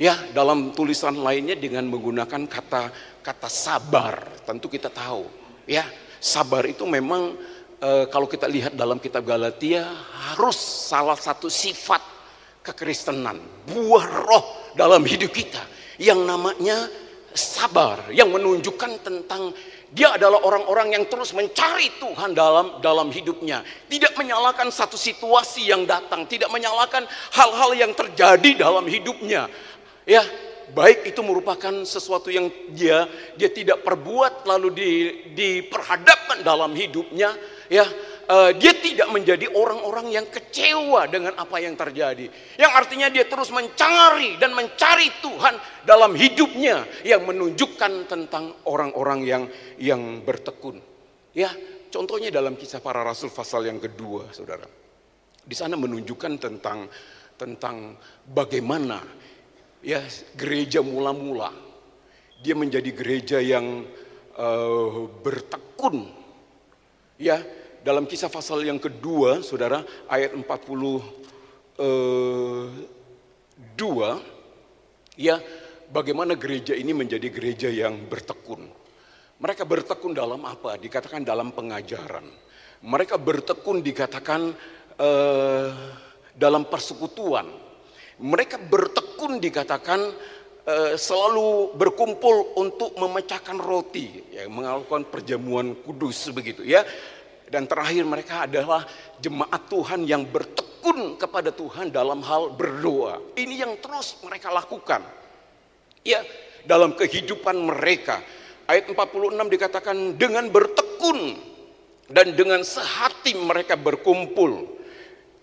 Ya, 0.00 0.16
dalam 0.32 0.72
tulisan 0.72 1.12
lainnya 1.12 1.52
dengan 1.60 1.84
menggunakan 1.84 2.48
kata 2.48 2.88
kata 3.20 3.48
sabar. 3.52 4.32
Tentu 4.48 4.72
kita 4.72 4.88
tahu, 4.88 5.28
ya, 5.68 5.84
sabar 6.16 6.64
itu 6.64 6.88
memang 6.88 7.36
e, 7.76 8.08
kalau 8.08 8.24
kita 8.24 8.48
lihat 8.48 8.72
dalam 8.72 8.96
kitab 8.96 9.28
Galatia 9.28 9.84
harus 10.32 10.56
salah 10.88 11.20
satu 11.20 11.52
sifat 11.52 12.00
kekristenan, 12.64 13.44
buah 13.68 14.24
roh 14.24 14.72
dalam 14.72 15.04
hidup 15.04 15.36
kita. 15.36 15.60
Yang 16.00 16.20
namanya 16.24 16.88
sabar 17.36 18.08
yang 18.08 18.32
menunjukkan 18.32 19.04
tentang 19.04 19.52
dia 19.90 20.14
adalah 20.14 20.38
orang-orang 20.46 20.94
yang 20.94 21.04
terus 21.10 21.34
mencari 21.34 21.90
Tuhan 21.98 22.30
dalam 22.30 22.78
dalam 22.78 23.10
hidupnya, 23.10 23.66
tidak 23.90 24.14
menyalahkan 24.14 24.70
satu 24.70 24.94
situasi 24.94 25.66
yang 25.66 25.82
datang, 25.82 26.30
tidak 26.30 26.46
menyalahkan 26.48 27.02
hal-hal 27.34 27.74
yang 27.74 27.92
terjadi 27.92 28.64
dalam 28.64 28.86
hidupnya. 28.86 29.50
Ya, 30.10 30.26
baik 30.74 31.14
itu 31.14 31.22
merupakan 31.22 31.86
sesuatu 31.86 32.34
yang 32.34 32.50
dia 32.74 33.06
dia 33.38 33.46
tidak 33.46 33.86
perbuat 33.86 34.42
lalu 34.42 34.68
di, 34.74 34.90
diperhadapkan 35.38 36.42
dalam 36.42 36.74
hidupnya 36.74 37.30
ya 37.70 37.86
uh, 38.30 38.50
dia 38.54 38.74
tidak 38.78 39.10
menjadi 39.10 39.50
orang-orang 39.54 40.14
yang 40.14 40.26
kecewa 40.30 41.10
dengan 41.10 41.34
apa 41.38 41.58
yang 41.58 41.74
terjadi. 41.74 42.26
Yang 42.58 42.72
artinya 42.74 43.06
dia 43.10 43.26
terus 43.26 43.50
mencari 43.50 44.38
dan 44.38 44.54
mencari 44.54 45.10
Tuhan 45.22 45.54
dalam 45.86 46.14
hidupnya 46.14 46.86
yang 47.02 47.26
menunjukkan 47.26 48.10
tentang 48.10 48.66
orang-orang 48.66 49.20
yang 49.26 49.42
yang 49.78 50.22
bertekun. 50.22 50.78
Ya, 51.34 51.54
contohnya 51.94 52.34
dalam 52.34 52.58
kisah 52.58 52.82
para 52.82 53.06
rasul 53.06 53.30
pasal 53.30 53.66
yang 53.66 53.78
kedua, 53.78 54.30
saudara. 54.34 54.66
Di 55.40 55.54
sana 55.54 55.74
menunjukkan 55.74 56.32
tentang 56.38 56.90
tentang 57.40 57.96
bagaimana 58.28 59.00
ya 59.84 60.04
gereja 60.36 60.80
mula-mula. 60.84 61.52
Dia 62.40 62.56
menjadi 62.56 62.88
gereja 62.92 63.38
yang 63.40 63.84
uh, 64.36 65.08
bertekun. 65.20 66.08
Ya 67.20 67.44
dalam 67.84 68.08
kisah 68.08 68.32
pasal 68.32 68.64
yang 68.64 68.80
kedua 68.80 69.44
saudara 69.44 69.84
ayat 70.08 70.32
42 70.32 70.44
uh, 71.80 72.68
ya 75.16 75.36
bagaimana 75.92 76.36
gereja 76.36 76.72
ini 76.72 76.96
menjadi 76.96 77.28
gereja 77.28 77.68
yang 77.68 78.08
bertekun. 78.08 78.68
Mereka 79.40 79.64
bertekun 79.64 80.12
dalam 80.12 80.44
apa? 80.44 80.76
Dikatakan 80.76 81.24
dalam 81.24 81.52
pengajaran. 81.56 82.24
Mereka 82.84 83.16
bertekun 83.20 83.80
dikatakan 83.84 84.52
uh, 85.00 85.68
dalam 86.36 86.68
persekutuan. 86.68 87.48
Mereka 88.20 88.60
bertekun 88.68 89.40
dikatakan 89.40 90.00
uh, 90.68 90.92
selalu 90.94 91.72
berkumpul 91.74 92.52
untuk 92.60 92.92
memecahkan 93.00 93.56
roti, 93.56 94.20
ya, 94.28 94.44
melakukan 94.46 95.08
perjamuan 95.08 95.72
kudus 95.80 96.28
begitu 96.30 96.60
ya. 96.62 96.84
Dan 97.50 97.66
terakhir 97.66 98.06
mereka 98.06 98.46
adalah 98.46 98.86
jemaat 99.18 99.66
Tuhan 99.66 100.06
yang 100.06 100.22
bertekun 100.22 101.18
kepada 101.18 101.50
Tuhan 101.50 101.90
dalam 101.90 102.22
hal 102.22 102.54
berdoa. 102.54 103.18
Ini 103.34 103.66
yang 103.66 103.74
terus 103.82 104.20
mereka 104.22 104.54
lakukan. 104.54 105.02
Ya, 106.06 106.22
dalam 106.64 106.94
kehidupan 106.94 107.58
mereka. 107.58 108.22
Ayat 108.70 108.86
46 108.86 109.34
dikatakan 109.50 109.96
dengan 110.14 110.46
bertekun 110.46 111.34
dan 112.06 112.38
dengan 112.38 112.62
sehati 112.62 113.34
mereka 113.34 113.74
berkumpul 113.74 114.78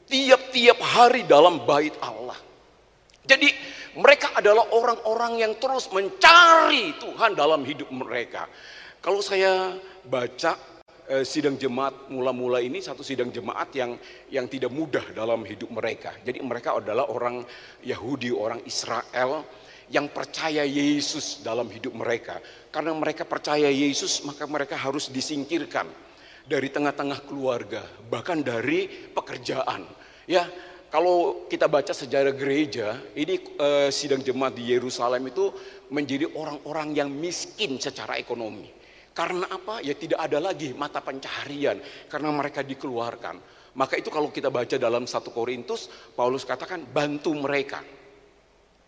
tiap-tiap 0.08 0.80
hari 0.80 1.28
dalam 1.28 1.68
bait 1.68 1.92
Allah. 2.00 2.47
Jadi 3.28 3.52
mereka 4.00 4.40
adalah 4.40 4.72
orang-orang 4.72 5.44
yang 5.44 5.54
terus 5.60 5.92
mencari 5.92 6.96
Tuhan 6.96 7.36
dalam 7.36 7.68
hidup 7.68 7.92
mereka. 7.92 8.48
Kalau 9.04 9.20
saya 9.20 9.76
baca 10.08 10.56
eh, 11.12 11.28
sidang 11.28 11.60
jemaat 11.60 12.08
mula-mula 12.08 12.64
ini 12.64 12.80
satu 12.80 13.04
sidang 13.04 13.28
jemaat 13.28 13.70
yang 13.76 14.00
yang 14.32 14.48
tidak 14.48 14.72
mudah 14.72 15.04
dalam 15.12 15.44
hidup 15.44 15.68
mereka. 15.76 16.16
Jadi 16.24 16.40
mereka 16.40 16.80
adalah 16.80 17.12
orang 17.12 17.44
Yahudi, 17.84 18.32
orang 18.32 18.64
Israel 18.64 19.44
yang 19.88 20.12
percaya 20.12 20.64
Yesus 20.68 21.44
dalam 21.44 21.68
hidup 21.72 21.96
mereka. 21.96 22.40
Karena 22.72 22.92
mereka 22.92 23.24
percaya 23.24 23.72
Yesus, 23.72 24.24
maka 24.28 24.44
mereka 24.48 24.76
harus 24.76 25.08
disingkirkan 25.08 25.88
dari 26.48 26.72
tengah-tengah 26.72 27.28
keluarga, 27.28 27.84
bahkan 28.08 28.40
dari 28.40 28.88
pekerjaan. 28.88 29.84
Ya, 30.28 30.44
kalau 30.88 31.48
kita 31.52 31.68
baca 31.68 31.92
sejarah 31.92 32.32
gereja, 32.32 32.96
ini 33.12 33.36
eh, 33.60 33.90
sidang 33.92 34.24
jemaat 34.24 34.56
di 34.56 34.72
Yerusalem 34.72 35.28
itu 35.28 35.52
menjadi 35.92 36.32
orang-orang 36.32 36.96
yang 36.96 37.10
miskin 37.12 37.76
secara 37.76 38.16
ekonomi. 38.16 38.72
Karena 39.12 39.50
apa? 39.50 39.82
Ya 39.82 39.98
tidak 39.98 40.22
ada 40.22 40.38
lagi 40.38 40.78
mata 40.78 41.02
pencaharian 41.02 41.82
karena 42.08 42.30
mereka 42.30 42.62
dikeluarkan. 42.62 43.42
Maka 43.78 43.98
itu 43.98 44.10
kalau 44.14 44.30
kita 44.32 44.48
baca 44.50 44.78
dalam 44.78 45.10
satu 45.10 45.34
Korintus, 45.34 45.90
Paulus 46.14 46.46
katakan 46.46 46.86
bantu 46.86 47.34
mereka 47.34 47.82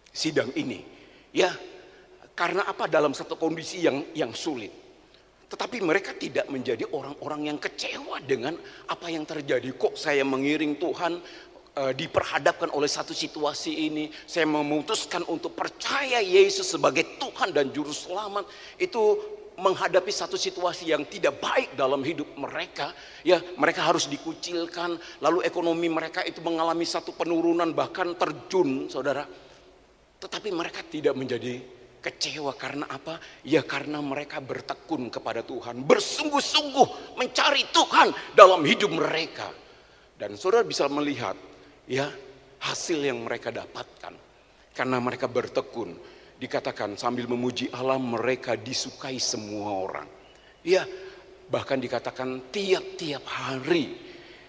sidang 0.09 0.49
ini. 0.55 0.81
Ya, 1.29 1.53
karena 2.33 2.65
apa 2.65 2.87
dalam 2.89 3.13
satu 3.13 3.35
kondisi 3.35 3.83
yang 3.85 4.05
yang 4.15 4.31
sulit. 4.33 4.71
Tetapi 5.49 5.81
mereka 5.81 6.13
tidak 6.13 6.45
menjadi 6.45 6.85
orang-orang 6.93 7.49
yang 7.49 7.57
kecewa 7.57 8.21
dengan 8.21 8.53
apa 8.85 9.09
yang 9.09 9.25
terjadi. 9.25 9.73
Kok 9.73 9.97
saya 9.97 10.21
mengiring 10.21 10.77
Tuhan 10.77 11.17
uh, 11.77 11.93
diperhadapkan 11.93 12.71
oleh 12.73 12.89
satu 12.89 13.13
situasi 13.13 13.89
ini. 13.89 14.09
Saya 14.25 14.49
memutuskan 14.49 15.25
untuk 15.29 15.53
percaya 15.53 16.23
Yesus 16.23 16.73
sebagai 16.77 17.19
Tuhan 17.21 17.53
dan 17.53 17.69
Juru 17.69 17.93
Selamat. 17.93 18.47
Itu 18.79 19.17
menghadapi 19.59 20.09
satu 20.09 20.39
situasi 20.39 20.87
yang 20.89 21.03
tidak 21.05 21.37
baik 21.43 21.75
dalam 21.75 21.99
hidup 22.01 22.31
mereka. 22.39 22.95
Ya 23.21 23.43
mereka 23.59 23.85
harus 23.85 24.07
dikucilkan. 24.07 24.97
Lalu 25.19 25.43
ekonomi 25.43 25.91
mereka 25.91 26.23
itu 26.23 26.39
mengalami 26.39 26.87
satu 26.87 27.13
penurunan 27.13 27.69
bahkan 27.75 28.15
terjun 28.15 28.87
saudara. 28.87 29.27
Tetapi 30.19 30.51
mereka 30.51 30.83
tidak 30.83 31.15
menjadi 31.15 31.79
Kecewa 31.99 32.55
karena 32.55 32.87
apa? 32.87 33.19
Ya 33.43 33.59
karena 33.59 33.99
mereka 33.99 34.39
bertekun 34.39 35.11
kepada 35.11 35.43
Tuhan, 35.43 35.83
bersungguh-sungguh 35.83 37.19
mencari 37.19 37.67
Tuhan 37.75 38.15
dalam 38.39 38.63
hidup 38.63 38.87
mereka. 38.95 39.51
Dan 40.15 40.39
saudara 40.39 40.63
bisa 40.63 40.87
melihat 40.87 41.35
ya 41.89 42.07
hasil 42.61 43.01
yang 43.01 43.25
mereka 43.25 43.49
dapatkan 43.49 44.13
karena 44.77 44.97
mereka 45.01 45.25
bertekun. 45.25 45.97
Dikatakan 46.39 46.95
sambil 46.95 47.27
memuji 47.27 47.67
Allah 47.75 47.99
mereka 47.99 48.55
disukai 48.55 49.19
semua 49.19 49.75
orang. 49.75 50.07
Ya, 50.63 50.87
bahkan 51.51 51.75
dikatakan 51.75 52.47
tiap-tiap 52.47 53.27
hari 53.27 53.91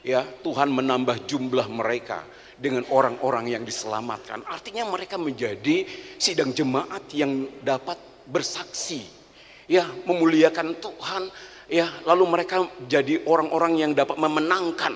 ya 0.06 0.22
Tuhan 0.22 0.70
menambah 0.70 1.26
jumlah 1.26 1.66
mereka 1.66 2.22
dengan 2.54 2.86
orang-orang 2.94 3.58
yang 3.58 3.64
diselamatkan. 3.66 4.46
Artinya 4.46 4.86
mereka 4.86 5.18
menjadi 5.18 5.82
sidang 6.14 6.54
jemaat 6.54 7.10
yang 7.10 7.50
dapat 7.64 7.98
bersaksi, 8.28 9.02
ya 9.66 9.88
memuliakan 10.06 10.78
Tuhan, 10.78 11.22
ya 11.66 11.90
lalu 12.06 12.24
mereka 12.38 12.70
jadi 12.86 13.26
orang-orang 13.26 13.82
yang 13.82 13.92
dapat 13.98 14.14
memenangkan 14.14 14.94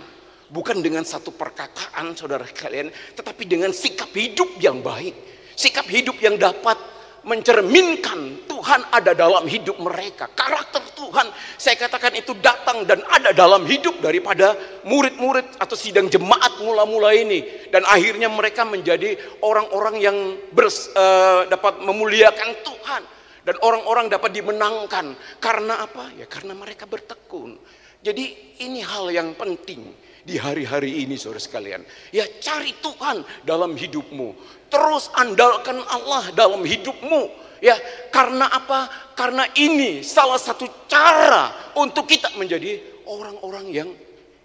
bukan 0.50 0.80
dengan 0.84 1.06
satu 1.06 1.32
perkataan 1.32 2.12
saudara 2.16 2.44
kalian, 2.44 2.92
tetapi 3.16 3.44
dengan 3.48 3.70
sikap 3.70 4.10
hidup 4.12 4.60
yang 4.60 4.84
baik, 4.84 5.14
sikap 5.56 5.86
hidup 5.88 6.18
yang 6.20 6.36
dapat 6.36 6.76
mencerminkan 7.24 8.44
Tuhan 8.44 8.80
ada 8.92 9.16
dalam 9.16 9.48
hidup 9.48 9.80
mereka. 9.80 10.28
Karakter 10.28 10.84
Tuhan, 10.92 11.32
saya 11.56 11.76
katakan 11.80 12.12
itu 12.14 12.36
datang 12.38 12.84
dan 12.84 13.00
ada 13.08 13.32
dalam 13.32 13.64
hidup 13.64 13.98
daripada 14.04 14.52
murid-murid 14.84 15.56
atau 15.56 15.76
sidang 15.76 16.06
jemaat 16.12 16.60
mula-mula 16.60 17.16
ini. 17.16 17.68
Dan 17.72 17.82
akhirnya 17.88 18.28
mereka 18.28 18.68
menjadi 18.68 19.16
orang-orang 19.40 19.96
yang 20.04 20.16
bers, 20.52 20.92
uh, 20.92 21.48
dapat 21.48 21.80
memuliakan 21.80 22.50
Tuhan. 22.60 23.02
Dan 23.44 23.60
orang-orang 23.60 24.08
dapat 24.08 24.32
dimenangkan. 24.32 25.12
Karena 25.36 25.84
apa? 25.84 26.08
Ya 26.16 26.24
karena 26.24 26.56
mereka 26.56 26.88
bertekun. 26.88 27.60
Jadi 28.04 28.56
ini 28.64 28.80
hal 28.84 29.08
yang 29.12 29.32
penting 29.36 30.03
di 30.24 30.40
hari-hari 30.40 31.04
ini 31.04 31.20
saudara 31.20 31.38
sekalian. 31.38 31.84
Ya 32.10 32.24
cari 32.40 32.72
Tuhan 32.80 33.22
dalam 33.44 33.76
hidupmu. 33.76 34.32
Terus 34.72 35.12
andalkan 35.12 35.84
Allah 35.84 36.32
dalam 36.32 36.64
hidupmu. 36.64 37.44
Ya, 37.62 37.80
karena 38.12 38.50
apa? 38.50 38.92
Karena 39.16 39.48
ini 39.56 40.04
salah 40.04 40.36
satu 40.36 40.84
cara 40.84 41.72
untuk 41.80 42.04
kita 42.04 42.32
menjadi 42.36 42.76
orang-orang 43.08 43.66
yang 43.72 43.90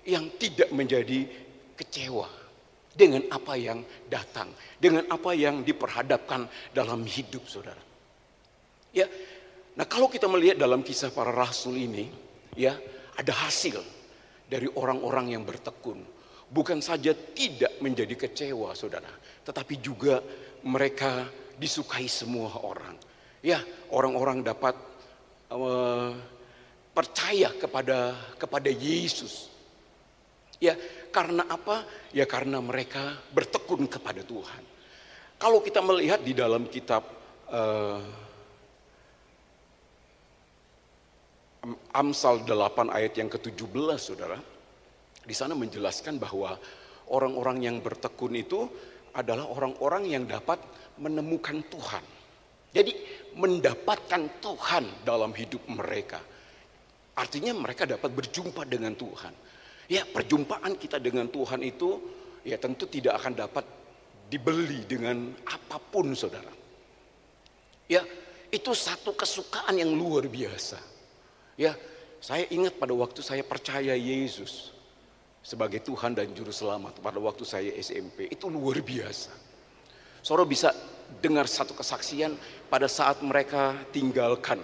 yang 0.07 0.31
tidak 0.39 0.71
menjadi 0.71 1.27
kecewa 1.75 2.27
dengan 2.95 3.27
apa 3.27 3.59
yang 3.59 3.83
datang, 4.07 4.51
dengan 4.79 5.03
apa 5.11 5.35
yang 5.35 5.67
diperhadapkan 5.67 6.47
dalam 6.71 7.03
hidup 7.03 7.43
Saudara. 7.47 7.81
Ya. 8.95 9.07
Nah, 9.75 9.87
kalau 9.87 10.11
kita 10.11 10.27
melihat 10.27 10.59
dalam 10.59 10.83
kisah 10.83 11.11
para 11.11 11.31
rasul 11.31 11.75
ini, 11.75 12.11
ya, 12.55 12.75
ada 13.15 13.31
hasil 13.31 13.98
dari 14.49 14.65
orang-orang 14.73 15.37
yang 15.37 15.43
bertekun. 15.45 16.01
Bukan 16.49 16.81
saja 16.81 17.13
tidak 17.13 17.77
menjadi 17.77 18.17
kecewa 18.17 18.73
saudara, 18.73 19.13
tetapi 19.45 19.77
juga 19.77 20.17
mereka 20.65 21.29
disukai 21.61 22.09
semua 22.09 22.65
orang. 22.65 22.97
Ya, 23.45 23.61
orang-orang 23.93 24.41
dapat 24.41 24.73
uh, 25.53 26.11
percaya 26.91 27.53
kepada 27.53 28.17
kepada 28.41 28.67
Yesus. 28.73 29.53
Ya, 30.57 30.75
karena 31.13 31.45
apa? 31.47 31.85
Ya 32.11 32.25
karena 32.25 32.59
mereka 32.59 33.15
bertekun 33.31 33.85
kepada 33.85 34.25
Tuhan. 34.25 34.63
Kalau 35.39 35.63
kita 35.63 35.79
melihat 35.79 36.19
di 36.19 36.35
dalam 36.35 36.67
kitab 36.67 37.05
uh, 37.47 38.03
Amsal 41.91 42.47
8 42.47 42.87
ayat 42.87 43.13
yang 43.19 43.27
ke-17 43.27 43.99
Saudara. 43.99 44.39
Di 45.19 45.35
sana 45.35 45.53
menjelaskan 45.53 46.15
bahwa 46.15 46.55
orang-orang 47.11 47.67
yang 47.67 47.75
bertekun 47.83 48.33
itu 48.39 48.63
adalah 49.11 49.49
orang-orang 49.51 50.07
yang 50.07 50.23
dapat 50.23 50.61
menemukan 51.01 51.59
Tuhan. 51.67 52.03
Jadi 52.71 52.93
mendapatkan 53.35 54.39
Tuhan 54.39 55.03
dalam 55.03 55.35
hidup 55.35 55.65
mereka. 55.67 56.21
Artinya 57.17 57.51
mereka 57.51 57.83
dapat 57.83 58.13
berjumpa 58.13 58.63
dengan 58.63 58.95
Tuhan. 58.95 59.33
Ya, 59.89 60.05
perjumpaan 60.05 60.77
kita 60.77 61.01
dengan 61.01 61.27
Tuhan 61.27 61.65
itu 61.65 61.99
ya 62.45 62.55
tentu 62.61 62.87
tidak 62.87 63.19
akan 63.19 63.33
dapat 63.35 63.65
dibeli 64.29 64.85
dengan 64.85 65.33
apa 65.43 65.81
pun 65.81 66.13
Saudara. 66.13 66.53
Ya, 67.89 68.05
itu 68.53 68.71
satu 68.71 69.17
kesukaan 69.17 69.75
yang 69.75 69.91
luar 69.97 70.29
biasa. 70.29 70.98
Ya, 71.59 71.75
Saya 72.23 72.47
ingat 72.51 72.75
pada 72.79 72.91
waktu 72.95 73.19
saya 73.23 73.43
percaya 73.43 73.95
Yesus 73.95 74.75
sebagai 75.39 75.79
Tuhan 75.79 76.15
dan 76.15 76.31
Juru 76.35 76.51
Selamat 76.51 76.99
pada 76.99 77.15
waktu 77.19 77.47
saya 77.47 77.71
SMP. 77.79 78.27
Itu 78.27 78.51
luar 78.51 78.83
biasa. 78.83 79.31
Saudara 80.19 80.43
bisa 80.43 80.75
dengar 81.23 81.47
satu 81.47 81.71
kesaksian 81.71 82.35
pada 82.67 82.91
saat 82.91 83.23
mereka 83.23 83.71
tinggalkan 83.95 84.59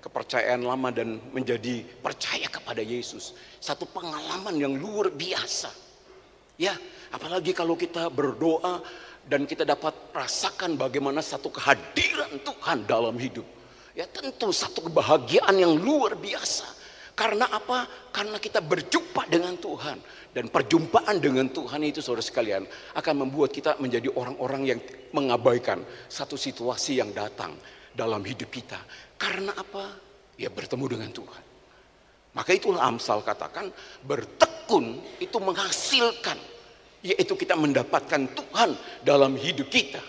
kepercayaan 0.00 0.64
lama 0.64 0.88
dan 0.92 1.20
menjadi 1.32 1.84
percaya 2.00 2.48
kepada 2.48 2.80
Yesus. 2.80 3.36
Satu 3.60 3.84
pengalaman 3.84 4.56
yang 4.56 4.72
luar 4.76 5.12
biasa. 5.12 5.68
Ya, 6.56 6.72
apalagi 7.12 7.52
kalau 7.52 7.76
kita 7.76 8.08
berdoa 8.08 8.80
dan 9.28 9.44
kita 9.44 9.68
dapat 9.68 9.92
rasakan 10.12 10.80
bagaimana 10.80 11.20
satu 11.20 11.52
kehadiran 11.52 12.32
Tuhan 12.40 12.88
dalam 12.88 13.16
hidup. 13.20 13.63
Ya 13.94 14.10
tentu 14.10 14.50
satu 14.50 14.90
kebahagiaan 14.90 15.54
yang 15.54 15.78
luar 15.78 16.18
biasa. 16.18 16.66
Karena 17.14 17.46
apa? 17.46 18.10
Karena 18.10 18.42
kita 18.42 18.58
berjumpa 18.58 19.30
dengan 19.30 19.54
Tuhan. 19.54 20.02
Dan 20.34 20.50
perjumpaan 20.50 21.22
dengan 21.22 21.46
Tuhan 21.46 21.78
itu 21.86 22.02
saudara 22.02 22.26
sekalian 22.26 22.66
akan 22.98 23.14
membuat 23.22 23.54
kita 23.54 23.78
menjadi 23.78 24.10
orang-orang 24.18 24.62
yang 24.66 24.80
mengabaikan 25.14 25.78
satu 26.10 26.34
situasi 26.34 26.98
yang 26.98 27.14
datang 27.14 27.54
dalam 27.94 28.18
hidup 28.26 28.50
kita. 28.50 28.82
Karena 29.14 29.54
apa? 29.54 29.94
Ya 30.34 30.50
bertemu 30.50 30.98
dengan 30.98 31.14
Tuhan. 31.14 31.42
Maka 32.34 32.50
itulah 32.50 32.82
Amsal 32.82 33.22
katakan 33.22 33.70
bertekun 34.02 34.98
itu 35.22 35.38
menghasilkan. 35.38 36.34
Yaitu 37.06 37.38
kita 37.38 37.54
mendapatkan 37.54 38.26
Tuhan 38.34 38.74
dalam 39.06 39.38
hidup 39.38 39.70
kita. 39.70 40.02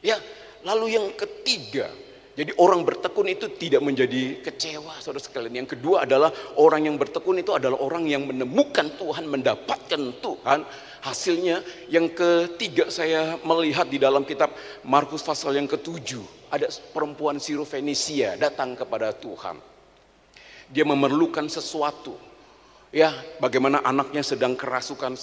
Ya, 0.00 0.16
lalu 0.64 0.96
yang 0.96 1.12
ketiga, 1.12 1.92
jadi 2.38 2.54
orang 2.62 2.86
bertekun 2.86 3.26
itu 3.26 3.50
tidak 3.58 3.82
menjadi 3.82 4.38
kecewa 4.38 5.02
saudara 5.02 5.18
sekalian. 5.18 5.66
Yang 5.66 5.76
kedua 5.76 6.06
adalah 6.06 6.30
orang 6.62 6.86
yang 6.86 6.94
bertekun 6.94 7.42
itu 7.42 7.50
adalah 7.50 7.82
orang 7.82 8.06
yang 8.06 8.22
menemukan 8.22 8.86
Tuhan, 8.94 9.26
mendapatkan 9.26 10.02
Tuhan. 10.22 10.60
Hasilnya 11.00 11.64
yang 11.90 12.12
ketiga 12.12 12.86
saya 12.86 13.34
melihat 13.42 13.90
di 13.90 13.98
dalam 13.98 14.22
kitab 14.22 14.54
Markus 14.86 15.26
pasal 15.26 15.58
yang 15.58 15.66
ketujuh. 15.66 16.54
Ada 16.54 16.70
perempuan 16.94 17.42
Sirofenisia 17.42 18.38
datang 18.38 18.78
kepada 18.78 19.10
Tuhan. 19.10 19.58
Dia 20.70 20.86
memerlukan 20.86 21.50
sesuatu. 21.50 22.14
Ya, 22.94 23.10
bagaimana 23.42 23.82
anaknya 23.82 24.22
sedang 24.22 24.54
kerasukan 24.54 25.18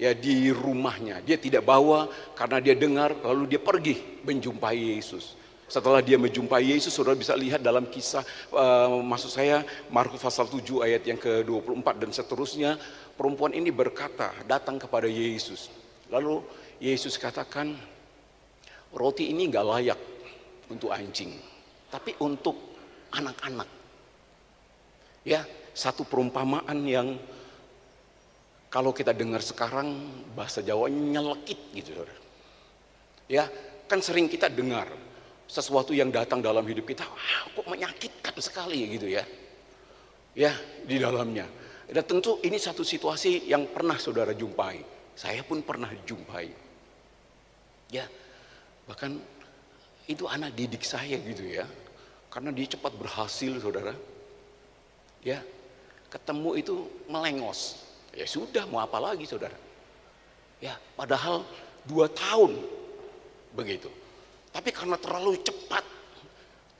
ya 0.00 0.16
di 0.16 0.48
rumahnya. 0.52 1.20
Dia 1.20 1.36
tidak 1.36 1.68
bawa 1.68 2.08
karena 2.32 2.64
dia 2.64 2.72
dengar 2.72 3.12
lalu 3.20 3.56
dia 3.56 3.60
pergi 3.60 4.24
menjumpai 4.24 4.96
Yesus. 4.96 5.45
Setelah 5.66 5.98
dia 5.98 6.14
menjumpai 6.14 6.62
Yesus, 6.62 6.94
saudara 6.94 7.18
bisa 7.18 7.34
lihat 7.34 7.58
dalam 7.58 7.90
kisah, 7.90 8.22
uh, 8.54 9.02
maksud 9.02 9.34
saya 9.34 9.66
Markus 9.90 10.22
pasal 10.22 10.46
7 10.46 10.62
ayat 10.86 11.02
yang 11.02 11.18
ke-24 11.18 12.06
dan 12.06 12.10
seterusnya, 12.14 12.70
perempuan 13.18 13.50
ini 13.50 13.74
berkata, 13.74 14.30
datang 14.46 14.78
kepada 14.78 15.10
Yesus. 15.10 15.66
Lalu 16.06 16.46
Yesus 16.78 17.18
katakan, 17.18 17.74
roti 18.94 19.34
ini 19.34 19.50
gak 19.50 19.66
layak 19.66 20.00
untuk 20.70 20.94
anjing, 20.94 21.34
tapi 21.90 22.14
untuk 22.22 22.54
anak-anak. 23.10 23.66
Ya, 25.26 25.42
satu 25.74 26.06
perumpamaan 26.06 26.78
yang 26.86 27.18
kalau 28.70 28.94
kita 28.94 29.10
dengar 29.10 29.42
sekarang 29.42 30.14
bahasa 30.38 30.62
Jawa 30.62 30.86
nyelekit 30.86 31.58
gitu. 31.74 31.90
Ya, 33.26 33.50
kan 33.90 33.98
sering 33.98 34.30
kita 34.30 34.46
dengar 34.46 34.86
sesuatu 35.46 35.94
yang 35.94 36.10
datang 36.10 36.42
dalam 36.42 36.66
hidup 36.66 36.90
kita, 36.90 37.06
wah, 37.06 37.42
kok 37.54 37.66
menyakitkan 37.70 38.36
sekali 38.42 38.98
gitu 38.98 39.06
ya. 39.10 39.24
Ya, 40.36 40.52
di 40.84 41.00
dalamnya. 41.00 41.48
Dan 41.86 42.02
tentu 42.04 42.42
ini 42.42 42.58
satu 42.58 42.82
situasi 42.82 43.46
yang 43.48 43.70
pernah 43.70 43.96
saudara 43.96 44.34
jumpai. 44.34 44.82
Saya 45.16 45.40
pun 45.46 45.62
pernah 45.64 45.88
jumpai. 46.04 46.50
Ya, 47.88 48.04
bahkan 48.84 49.16
itu 50.10 50.26
anak 50.26 50.52
didik 50.52 50.82
saya 50.82 51.16
gitu 51.16 51.46
ya. 51.46 51.64
Karena 52.28 52.52
dia 52.52 52.68
cepat 52.68 52.92
berhasil 52.98 53.56
saudara. 53.62 53.94
Ya, 55.24 55.40
ketemu 56.10 56.50
itu 56.58 56.74
melengos. 57.08 57.86
Ya 58.12 58.26
sudah, 58.28 58.68
mau 58.68 58.82
apa 58.82 58.98
lagi 59.00 59.24
saudara. 59.24 59.56
Ya, 60.60 60.76
padahal 60.98 61.46
dua 61.86 62.10
tahun 62.12 62.60
begitu. 63.56 63.88
Tapi 64.56 64.72
karena 64.72 64.96
terlalu 64.96 65.36
cepat 65.44 65.84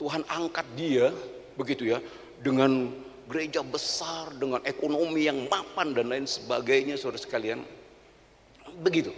Tuhan 0.00 0.24
angkat 0.32 0.64
dia 0.72 1.12
begitu 1.60 1.92
ya 1.92 2.00
dengan 2.40 2.88
gereja 3.28 3.60
besar 3.60 4.32
dengan 4.32 4.64
ekonomi 4.64 5.28
yang 5.28 5.44
mapan 5.44 5.92
dan 5.92 6.08
lain 6.08 6.24
sebagainya 6.24 6.96
saudara 6.96 7.20
sekalian. 7.20 7.60
Begitu. 8.80 9.12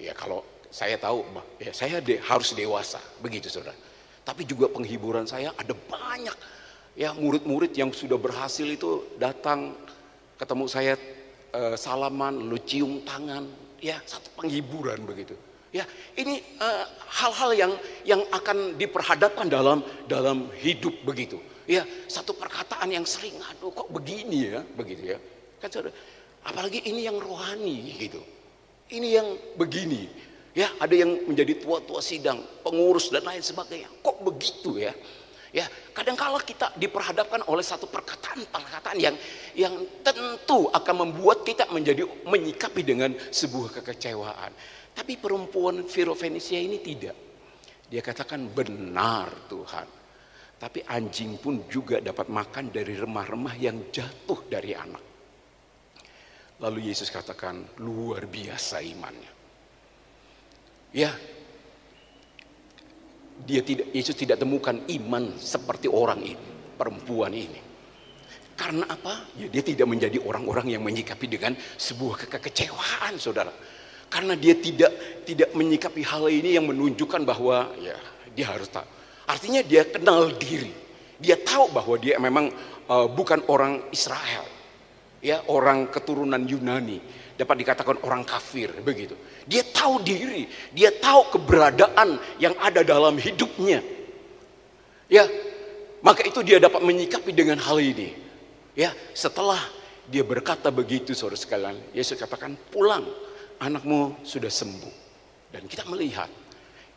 Ya 0.00 0.16
kalau 0.16 0.40
saya 0.72 0.96
tahu 0.96 1.28
ya 1.60 1.76
saya 1.76 2.00
de, 2.00 2.16
harus 2.24 2.56
dewasa 2.56 3.04
begitu 3.20 3.52
saudara. 3.52 3.76
Tapi 4.24 4.48
juga 4.48 4.72
penghiburan 4.72 5.28
saya 5.28 5.52
ada 5.52 5.76
banyak 5.76 6.36
ya 6.96 7.12
murid-murid 7.12 7.76
yang 7.76 7.92
sudah 7.92 8.16
berhasil 8.16 8.64
itu 8.64 9.12
datang 9.20 9.76
ketemu 10.40 10.64
saya 10.72 10.96
eh, 11.52 11.76
salaman 11.76 12.48
lalu 12.48 12.64
cium 12.64 13.04
tangan 13.04 13.44
ya 13.76 14.00
satu 14.08 14.32
penghiburan 14.40 15.04
begitu. 15.04 15.36
Ya, 15.74 15.82
ini 16.14 16.38
eh, 16.38 16.84
hal-hal 17.18 17.50
uh, 17.50 17.58
yang 17.58 17.72
yang 18.06 18.22
akan 18.30 18.78
diperhadapkan 18.78 19.50
dalam 19.50 19.82
dalam 20.06 20.46
hidup 20.62 20.94
begitu. 21.02 21.42
Ya, 21.66 21.82
satu 22.06 22.30
perkataan 22.30 22.94
yang 22.94 23.02
sering 23.02 23.34
aduh 23.42 23.74
kok 23.74 23.90
begini 23.90 24.54
ya, 24.54 24.62
begitu 24.78 25.02
ya. 25.10 25.18
Kan 25.58 25.90
apalagi 26.46 26.78
ini 26.86 27.10
yang 27.10 27.18
rohani 27.18 27.90
gitu. 27.98 28.22
Ini 28.86 29.08
yang 29.18 29.28
begini. 29.58 30.06
Ya, 30.54 30.70
ada 30.78 30.94
yang 30.94 31.26
menjadi 31.26 31.58
tua-tua 31.58 31.98
sidang, 31.98 32.38
pengurus 32.62 33.10
dan 33.10 33.26
lain 33.26 33.42
sebagainya. 33.42 33.90
Kok 33.98 34.22
begitu 34.22 34.78
ya? 34.78 34.94
Ya, 35.50 35.66
kadang-kala 35.90 36.38
kita 36.42 36.70
diperhadapkan 36.78 37.42
oleh 37.50 37.62
satu 37.66 37.90
perkataan-perkataan 37.90 38.98
yang 38.98 39.14
yang 39.58 39.74
tentu 40.06 40.70
akan 40.70 40.94
membuat 41.06 41.42
kita 41.42 41.66
menjadi 41.74 42.06
menyikapi 42.26 42.82
dengan 42.86 43.10
sebuah 43.34 43.82
kekecewaan. 43.82 44.54
Tapi 44.94 45.18
perempuan 45.18 45.82
Fenisia 45.90 46.62
ini 46.62 46.78
tidak. 46.78 47.16
Dia 47.90 48.00
katakan 48.00 48.46
benar 48.54 49.50
Tuhan. 49.50 49.86
Tapi 50.54 50.86
anjing 50.86 51.36
pun 51.42 51.66
juga 51.66 51.98
dapat 51.98 52.30
makan 52.30 52.70
dari 52.70 52.94
remah-remah 52.94 53.54
yang 53.58 53.90
jatuh 53.90 54.46
dari 54.46 54.72
anak. 54.72 55.02
Lalu 56.62 56.94
Yesus 56.94 57.10
katakan 57.10 57.82
luar 57.82 58.24
biasa 58.30 58.78
imannya. 58.80 59.32
Ya, 60.94 61.10
dia 63.42 63.60
tidak 63.66 63.90
Yesus 63.90 64.14
tidak 64.14 64.38
temukan 64.38 64.78
iman 64.78 65.34
seperti 65.36 65.90
orang 65.90 66.22
ini, 66.22 66.46
perempuan 66.78 67.34
ini. 67.34 67.60
Karena 68.54 68.86
apa? 68.86 69.26
Ya, 69.34 69.50
dia 69.50 69.66
tidak 69.66 69.90
menjadi 69.90 70.22
orang-orang 70.22 70.78
yang 70.78 70.86
menyikapi 70.86 71.26
dengan 71.26 71.58
sebuah 71.58 72.30
kekecewaan, 72.30 73.18
saudara 73.18 73.50
karena 74.14 74.38
dia 74.38 74.54
tidak 74.54 74.94
tidak 75.26 75.50
menyikapi 75.58 76.06
hal 76.06 76.30
ini 76.30 76.54
yang 76.54 76.70
menunjukkan 76.70 77.26
bahwa 77.26 77.74
ya 77.82 77.98
dia 78.30 78.46
harus 78.46 78.70
tahu. 78.70 78.86
Artinya 79.26 79.66
dia 79.66 79.82
kenal 79.90 80.30
diri. 80.38 80.70
Dia 81.18 81.34
tahu 81.34 81.74
bahwa 81.74 81.98
dia 81.98 82.14
memang 82.22 82.46
uh, 82.86 83.10
bukan 83.10 83.42
orang 83.50 83.90
Israel. 83.90 84.46
Ya, 85.24 85.40
orang 85.48 85.88
keturunan 85.88 86.44
Yunani, 86.44 87.00
dapat 87.40 87.56
dikatakan 87.64 87.96
orang 88.04 88.28
kafir 88.28 88.68
begitu. 88.84 89.16
Dia 89.48 89.64
tahu 89.64 90.04
diri, 90.04 90.44
dia 90.68 90.92
tahu 90.92 91.32
keberadaan 91.32 92.20
yang 92.36 92.52
ada 92.60 92.84
dalam 92.84 93.16
hidupnya. 93.16 93.80
Ya, 95.08 95.24
maka 96.04 96.28
itu 96.28 96.44
dia 96.44 96.60
dapat 96.60 96.84
menyikapi 96.84 97.32
dengan 97.32 97.56
hal 97.56 97.80
ini. 97.80 98.12
Ya, 98.76 98.92
setelah 99.16 99.58
dia 100.04 100.20
berkata 100.20 100.68
begitu 100.68 101.16
saudara 101.16 101.40
sekalian, 101.40 101.80
Yesus 101.96 102.20
katakan 102.20 102.60
pulang 102.68 103.08
anakmu 103.60 104.24
sudah 104.26 104.50
sembuh. 104.50 104.94
Dan 105.54 105.70
kita 105.70 105.86
melihat, 105.86 106.26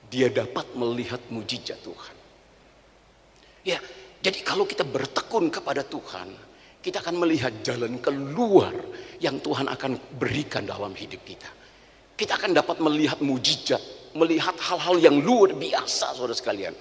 dia 0.09 0.31
dapat 0.33 0.73
melihat 0.73 1.21
mujizat 1.29 1.77
Tuhan. 1.83 2.15
Ya, 3.67 3.77
jadi 4.23 4.39
kalau 4.41 4.63
kita 4.65 4.87
bertekun 4.87 5.51
kepada 5.51 5.85
Tuhan, 5.85 6.31
kita 6.81 7.03
akan 7.03 7.15
melihat 7.19 7.51
jalan 7.61 7.99
keluar 7.99 8.71
yang 9.19 9.43
Tuhan 9.43 9.67
akan 9.67 10.17
berikan 10.17 10.63
dalam 10.63 10.95
hidup 10.95 11.21
kita. 11.27 11.49
Kita 12.17 12.33
akan 12.39 12.55
dapat 12.55 12.81
melihat 12.81 13.21
mujizat, 13.21 13.83
melihat 14.17 14.57
hal-hal 14.57 14.97
yang 14.97 15.21
luar 15.21 15.53
biasa 15.53 16.17
saudara 16.17 16.33
sekalian. 16.33 16.73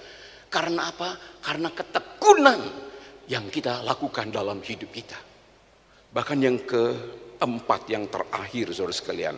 Karena 0.47 0.89
apa? 0.89 1.13
Karena 1.43 1.69
ketekunan 1.69 2.61
yang 3.27 3.51
kita 3.51 3.83
lakukan 3.83 4.31
dalam 4.31 4.63
hidup 4.63 4.89
kita. 4.89 5.19
Bahkan 6.09 6.37
yang 6.39 6.57
keempat, 6.63 7.81
yang 7.91 8.07
terakhir 8.07 8.71
saudara 8.71 8.95
sekalian 8.95 9.35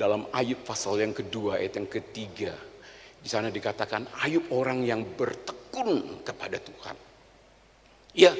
dalam 0.00 0.24
Ayub 0.32 0.64
pasal 0.64 1.04
yang 1.04 1.12
kedua 1.12 1.60
ayat 1.60 1.76
yang 1.76 1.88
ketiga. 1.92 2.56
Di 3.20 3.28
sana 3.28 3.52
dikatakan 3.52 4.08
Ayub 4.24 4.48
orang 4.48 4.80
yang 4.80 5.04
bertekun 5.04 6.24
kepada 6.24 6.56
Tuhan. 6.56 6.96
Ya, 8.16 8.32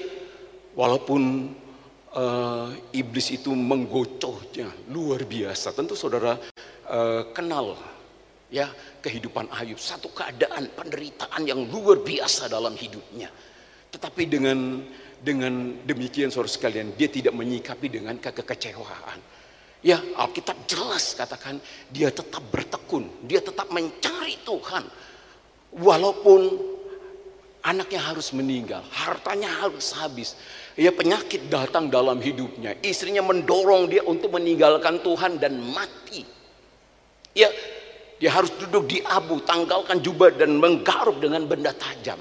walaupun 0.73 1.53
uh, 2.16 2.73
iblis 2.96 3.37
itu 3.37 3.53
menggocohnya 3.53 4.73
luar 4.88 5.29
biasa. 5.29 5.77
Tentu 5.77 5.92
saudara 5.92 6.40
uh, 6.88 7.29
kenal 7.37 7.77
ya 8.49 8.73
kehidupan 9.05 9.53
Ayub, 9.53 9.77
satu 9.77 10.09
keadaan 10.16 10.73
penderitaan 10.73 11.44
yang 11.44 11.68
luar 11.68 12.01
biasa 12.01 12.49
dalam 12.49 12.73
hidupnya. 12.73 13.29
Tetapi 13.92 14.23
dengan 14.25 14.81
dengan 15.20 15.77
demikian 15.85 16.33
saudara 16.33 16.49
sekalian, 16.49 16.96
dia 16.96 17.12
tidak 17.12 17.37
menyikapi 17.37 17.92
dengan 17.92 18.16
kekecewaan. 18.16 19.39
Ya 19.81 19.97
Alkitab 19.97 20.69
jelas 20.69 21.16
katakan 21.16 21.57
dia 21.88 22.12
tetap 22.12 22.45
bertekun, 22.53 23.09
dia 23.25 23.40
tetap 23.40 23.73
mencari 23.73 24.37
Tuhan. 24.45 24.85
Walaupun 25.71 26.40
anaknya 27.64 28.01
harus 28.05 28.37
meninggal, 28.37 28.85
hartanya 28.93 29.49
harus 29.64 29.97
habis. 29.97 30.37
Ya 30.77 30.93
penyakit 30.93 31.49
datang 31.49 31.88
dalam 31.88 32.21
hidupnya, 32.21 32.77
istrinya 32.85 33.25
mendorong 33.25 33.88
dia 33.88 34.05
untuk 34.05 34.37
meninggalkan 34.37 35.01
Tuhan 35.01 35.40
dan 35.40 35.57
mati. 35.57 36.29
Ya 37.33 37.49
dia 38.21 38.37
harus 38.37 38.53
duduk 38.61 38.85
di 38.85 39.01
abu, 39.01 39.40
tanggalkan 39.40 40.05
jubah 40.05 40.29
dan 40.37 40.61
menggaruk 40.61 41.25
dengan 41.25 41.49
benda 41.49 41.73
tajam. 41.73 42.21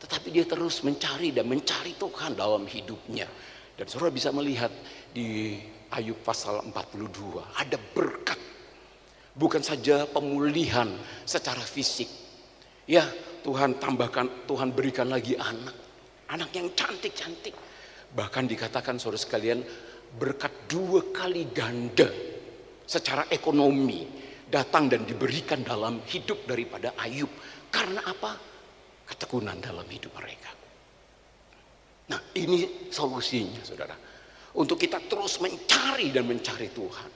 Tetapi 0.00 0.32
dia 0.32 0.48
terus 0.48 0.80
mencari 0.80 1.28
dan 1.28 1.44
mencari 1.44 1.92
Tuhan 1.92 2.32
dalam 2.32 2.64
hidupnya. 2.64 3.28
Dan 3.76 3.84
saudara 3.84 4.08
bisa 4.08 4.32
melihat 4.32 4.72
di 5.12 5.60
Ayub 5.94 6.18
pasal 6.22 6.62
42 6.66 7.62
ada 7.62 7.78
berkat. 7.94 8.40
Bukan 9.36 9.60
saja 9.60 10.08
pemulihan 10.08 10.88
secara 11.28 11.60
fisik. 11.60 12.08
Ya, 12.88 13.04
Tuhan 13.44 13.76
tambahkan, 13.76 14.48
Tuhan 14.48 14.72
berikan 14.72 15.12
lagi 15.12 15.36
anak. 15.36 15.76
Anak 16.32 16.50
yang 16.56 16.72
cantik-cantik. 16.72 17.52
Bahkan 18.16 18.44
dikatakan 18.48 18.96
saudara 18.96 19.20
sekalian 19.20 19.60
berkat 20.16 20.66
dua 20.66 21.12
kali 21.12 21.52
ganda 21.52 22.08
secara 22.88 23.28
ekonomi 23.28 24.08
datang 24.48 24.88
dan 24.88 25.04
diberikan 25.04 25.60
dalam 25.60 26.00
hidup 26.08 26.48
daripada 26.48 26.96
Ayub. 26.96 27.30
Karena 27.68 28.00
apa? 28.08 28.32
Ketekunan 29.06 29.60
dalam 29.60 29.84
hidup 29.86 30.16
mereka. 30.16 30.50
Nah 32.08 32.20
ini 32.38 32.88
solusinya 32.88 33.60
saudara 33.66 34.05
untuk 34.56 34.80
kita 34.80 35.04
terus 35.04 35.38
mencari 35.38 36.08
dan 36.10 36.24
mencari 36.24 36.72
Tuhan. 36.72 37.10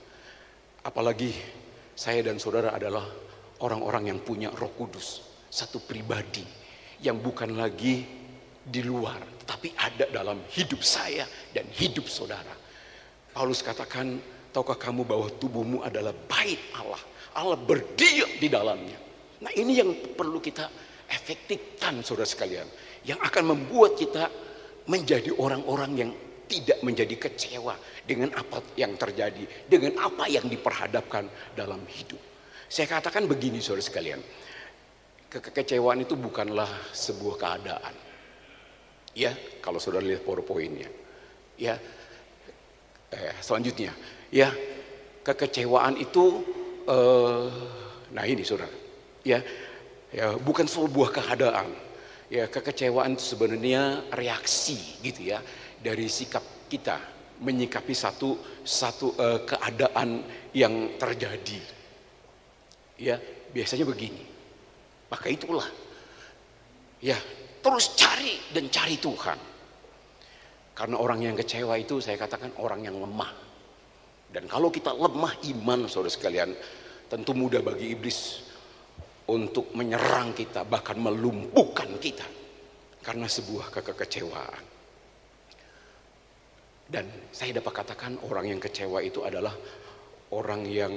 Apalagi 0.85 1.33
saya 1.97 2.21
dan 2.25 2.37
saudara 2.37 2.73
adalah 2.77 3.05
orang-orang 3.65 4.13
yang 4.13 4.19
punya 4.21 4.49
Roh 4.53 4.73
Kudus, 4.77 5.25
satu 5.49 5.81
pribadi 5.81 6.45
yang 7.01 7.21
bukan 7.21 7.57
lagi 7.57 8.05
di 8.61 8.81
luar, 8.85 9.21
tetapi 9.45 9.73
ada 9.77 10.07
dalam 10.13 10.45
hidup 10.53 10.85
saya 10.85 11.25
dan 11.53 11.65
hidup 11.73 12.05
saudara. 12.09 12.53
Paulus 13.33 13.65
katakan, 13.65 14.21
tahukah 14.53 14.77
kamu 14.77 15.09
bahwa 15.09 15.29
tubuhmu 15.41 15.79
adalah 15.81 16.13
bait 16.13 16.61
Allah. 16.77 17.01
Allah 17.37 17.57
berdiam 17.57 18.29
di 18.37 18.49
dalamnya. 18.51 18.99
Nah 19.41 19.53
ini 19.57 19.81
yang 19.81 19.91
perlu 20.13 20.43
kita 20.43 20.69
efektifkan 21.09 22.05
saudara 22.05 22.29
sekalian. 22.29 22.69
Yang 23.07 23.21
akan 23.25 23.45
membuat 23.57 23.97
kita 23.97 24.29
menjadi 24.91 25.33
orang-orang 25.33 25.93
yang 25.97 26.11
tidak 26.51 26.83
menjadi 26.83 27.15
kecewa 27.15 27.79
dengan 28.03 28.35
apa 28.35 28.59
yang 28.75 28.99
terjadi, 28.99 29.47
dengan 29.71 30.03
apa 30.03 30.27
yang 30.27 30.51
diperhadapkan 30.51 31.55
dalam 31.55 31.79
hidup. 31.87 32.19
Saya 32.67 32.91
katakan 32.91 33.31
begini 33.31 33.63
saudara 33.63 33.87
sekalian, 33.87 34.19
kekecewaan 35.31 36.03
itu 36.03 36.19
bukanlah 36.19 36.67
sebuah 36.91 37.37
keadaan. 37.39 37.95
Ya, 39.15 39.35
kalau 39.63 39.79
saudara 39.79 40.03
lihat 40.03 40.27
powerpointnya. 40.27 40.91
Ya, 41.55 41.79
eh, 43.15 43.35
selanjutnya, 43.39 43.95
ya 44.35 44.51
kekecewaan 45.23 45.99
itu, 46.03 46.43
eh, 46.91 47.47
nah 48.11 48.27
ini 48.27 48.43
saudara, 48.43 48.71
ya, 49.23 49.39
ya 50.11 50.35
bukan 50.35 50.67
sebuah 50.67 51.15
keadaan. 51.15 51.71
Ya 52.31 52.47
kekecewaan 52.47 53.19
sebenarnya 53.19 54.07
reaksi 54.15 54.79
gitu 55.03 55.35
ya 55.35 55.43
dari 55.81 56.07
sikap 56.07 56.69
kita 56.69 57.01
menyikapi 57.41 57.97
satu 57.97 58.61
satu 58.61 59.17
uh, 59.17 59.41
keadaan 59.49 60.21
yang 60.53 61.01
terjadi. 61.01 61.61
Ya, 63.01 63.17
biasanya 63.51 63.89
begini. 63.89 64.23
Maka 65.09 65.27
itulah. 65.33 65.67
Ya, 67.01 67.17
terus 67.65 67.97
cari 67.97 68.37
dan 68.53 68.69
cari 68.69 69.01
Tuhan. 69.01 69.41
Karena 70.77 70.97
orang 71.01 71.25
yang 71.25 71.37
kecewa 71.37 71.81
itu 71.81 71.99
saya 71.99 72.21
katakan 72.21 72.53
orang 72.61 72.85
yang 72.85 72.97
lemah. 73.01 73.33
Dan 74.31 74.47
kalau 74.47 74.71
kita 74.71 74.95
lemah 74.95 75.43
iman 75.57 75.91
Saudara 75.91 76.13
sekalian, 76.13 76.55
tentu 77.11 77.35
mudah 77.35 77.65
bagi 77.65 77.91
iblis 77.91 78.47
untuk 79.27 79.75
menyerang 79.75 80.31
kita 80.37 80.63
bahkan 80.63 80.99
melumpuhkan 80.99 81.99
kita 81.99 82.27
karena 83.03 83.27
sebuah 83.27 83.75
kekecewaan. 83.75 84.70
Dan 86.91 87.07
saya 87.31 87.55
dapat 87.63 87.87
katakan 87.87 88.19
orang 88.27 88.51
yang 88.51 88.59
kecewa 88.59 88.99
itu 88.99 89.23
adalah 89.23 89.55
orang 90.35 90.67
yang 90.67 90.91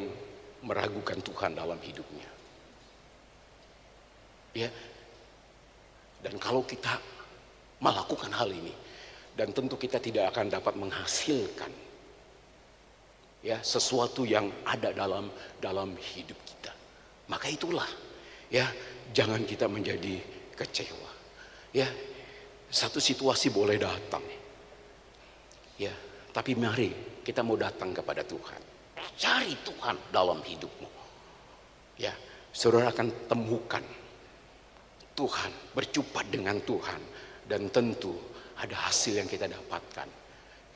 meragukan 0.66 1.22
Tuhan 1.22 1.54
dalam 1.54 1.78
hidupnya. 1.78 2.30
Ya. 4.58 4.70
Dan 6.26 6.42
kalau 6.42 6.66
kita 6.66 6.98
melakukan 7.78 8.34
hal 8.34 8.50
ini 8.50 8.74
dan 9.38 9.54
tentu 9.54 9.78
kita 9.78 10.02
tidak 10.02 10.34
akan 10.34 10.50
dapat 10.50 10.74
menghasilkan 10.82 11.70
ya 13.44 13.60
sesuatu 13.62 14.26
yang 14.26 14.50
ada 14.66 14.90
dalam 14.98 15.30
dalam 15.62 15.94
hidup 15.94 16.40
kita. 16.42 16.74
Maka 17.30 17.54
itulah 17.54 17.86
ya 18.50 18.66
jangan 19.14 19.46
kita 19.46 19.70
menjadi 19.70 20.18
kecewa. 20.58 21.12
Ya, 21.74 21.90
satu 22.70 23.02
situasi 23.02 23.50
boleh 23.50 23.82
datang 23.82 24.22
Ya, 25.78 25.94
tapi 26.30 26.54
mari 26.54 27.22
kita 27.26 27.42
mau 27.42 27.58
datang 27.58 27.94
kepada 27.94 28.22
Tuhan. 28.22 28.62
Cari 29.18 29.54
Tuhan 29.66 29.96
dalam 30.14 30.42
hidupmu. 30.42 30.90
Ya, 31.98 32.14
saudara 32.54 32.90
akan 32.90 33.30
temukan 33.30 33.86
Tuhan, 35.14 35.52
berjumpa 35.78 36.26
dengan 36.30 36.58
Tuhan 36.66 37.02
dan 37.46 37.70
tentu 37.70 38.18
ada 38.58 38.90
hasil 38.90 39.22
yang 39.22 39.30
kita 39.30 39.46
dapatkan. 39.46 40.10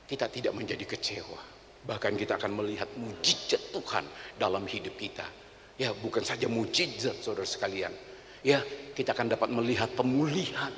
Kita 0.08 0.26
tidak 0.30 0.54
menjadi 0.54 0.86
kecewa. 0.86 1.42
Bahkan 1.84 2.12
kita 2.14 2.38
akan 2.38 2.52
melihat 2.62 2.88
mujizat 2.98 3.74
Tuhan 3.74 4.04
dalam 4.38 4.64
hidup 4.66 4.94
kita. 4.94 5.26
Ya, 5.78 5.94
bukan 5.94 6.22
saja 6.26 6.50
mujizat 6.50 7.22
saudara 7.22 7.46
sekalian. 7.46 7.94
Ya, 8.42 8.62
kita 8.94 9.14
akan 9.14 9.34
dapat 9.34 9.50
melihat 9.50 9.90
pemulihan 9.94 10.74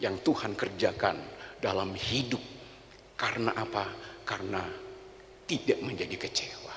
yang 0.00 0.16
Tuhan 0.20 0.56
kerjakan 0.56 1.16
dalam 1.60 1.92
hidup 1.96 2.40
karena 3.14 3.54
apa? 3.54 3.84
Karena 4.26 4.62
tidak 5.46 5.78
menjadi 5.84 6.16
kecewa. 6.18 6.74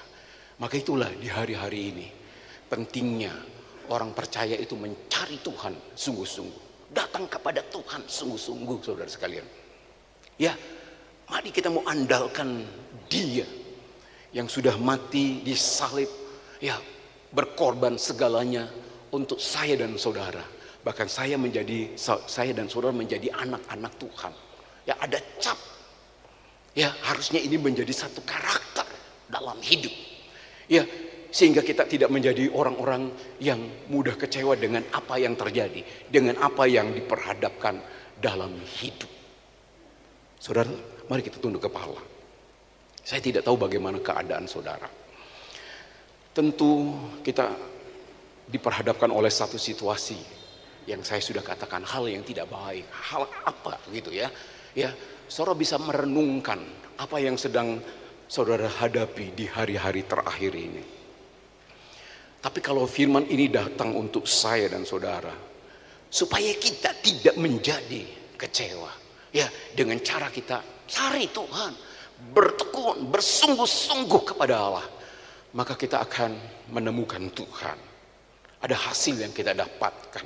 Maka 0.57 0.75
itulah 0.77 1.09
di 1.13 1.29
hari-hari 1.29 1.81
ini 1.93 2.07
pentingnya 2.67 3.31
orang 3.89 4.11
percaya 4.11 4.57
itu 4.57 4.75
mencari 4.75 5.39
Tuhan 5.41 5.73
sungguh-sungguh. 5.95 6.91
Datang 6.91 7.27
kepada 7.27 7.61
Tuhan 7.67 8.07
sungguh-sungguh 8.07 8.77
saudara 8.83 9.09
sekalian. 9.09 9.45
Ya, 10.37 10.53
mari 11.29 11.49
kita 11.49 11.71
mau 11.71 11.83
andalkan 11.87 12.63
dia 13.09 13.45
yang 14.33 14.49
sudah 14.49 14.75
mati 14.77 15.41
di 15.43 15.55
salib. 15.55 16.09
Ya, 16.57 16.77
berkorban 17.31 18.01
segalanya 18.01 18.67
untuk 19.13 19.37
saya 19.37 19.77
dan 19.77 19.95
saudara. 19.95 20.43
Bahkan 20.83 21.07
saya 21.11 21.35
menjadi 21.35 21.93
saya 21.99 22.51
dan 22.55 22.71
saudara 22.71 22.95
menjadi 22.95 23.29
anak-anak 23.35 23.93
Tuhan. 23.99 24.33
Ya 24.87 24.95
ada 25.03 25.19
cap 25.43 25.59
Ya, 26.77 26.93
harusnya 27.01 27.41
ini 27.41 27.57
menjadi 27.57 27.89
satu 27.89 28.21
karakter 28.21 28.85
dalam 29.25 29.57
hidup. 29.65 29.89
Ya, 30.69 30.85
sehingga 31.33 31.65
kita 31.65 31.89
tidak 31.89 32.13
menjadi 32.13 32.53
orang-orang 32.53 33.09
yang 33.41 33.57
mudah 33.89 34.13
kecewa 34.13 34.53
dengan 34.53 34.85
apa 34.93 35.17
yang 35.17 35.33
terjadi, 35.33 35.81
dengan 36.05 36.37
apa 36.37 36.69
yang 36.69 36.93
diperhadapkan 36.93 37.81
dalam 38.21 38.53
hidup. 38.61 39.09
Saudara, 40.37 40.69
mari 41.09 41.25
kita 41.25 41.41
tunduk 41.41 41.65
kepala. 41.65 41.97
Saya 43.01 43.25
tidak 43.25 43.41
tahu 43.41 43.57
bagaimana 43.57 43.97
keadaan 43.97 44.45
saudara. 44.45 44.85
Tentu 46.37 46.93
kita 47.25 47.57
diperhadapkan 48.45 49.09
oleh 49.09 49.33
satu 49.33 49.57
situasi 49.57 50.19
yang 50.85 51.01
saya 51.01 51.19
sudah 51.25 51.41
katakan 51.41 51.81
hal 51.83 52.05
yang 52.05 52.21
tidak 52.21 52.45
baik, 52.47 52.85
hal 52.93 53.25
apa 53.49 53.81
gitu 53.89 54.13
ya. 54.13 54.29
Ya, 54.77 54.93
saudara 55.27 55.55
bisa 55.55 55.75
merenungkan 55.77 56.59
apa 56.97 57.17
yang 57.19 57.35
sedang 57.35 57.77
saudara 58.27 58.67
hadapi 58.67 59.31
di 59.35 59.45
hari-hari 59.47 60.03
terakhir 60.03 60.51
ini. 60.55 60.83
Tapi 62.37 62.59
kalau 62.63 62.87
firman 62.87 63.27
ini 63.27 63.51
datang 63.51 63.95
untuk 63.95 64.23
saya 64.23 64.71
dan 64.71 64.87
saudara, 64.87 65.33
supaya 66.07 66.53
kita 66.55 66.95
tidak 67.03 67.35
menjadi 67.35 68.03
kecewa, 68.39 68.91
ya 69.35 69.47
dengan 69.75 69.99
cara 69.99 70.31
kita 70.31 70.63
cari 70.87 71.27
Tuhan, 71.27 71.73
bertekun, 72.31 73.11
bersungguh-sungguh 73.11 74.21
kepada 74.33 74.55
Allah, 74.63 74.87
maka 75.57 75.73
kita 75.75 76.03
akan 76.03 76.37
menemukan 76.71 77.25
Tuhan. 77.33 77.77
Ada 78.63 78.75
hasil 78.89 79.21
yang 79.21 79.33
kita 79.33 79.53
dapatkan. 79.53 80.25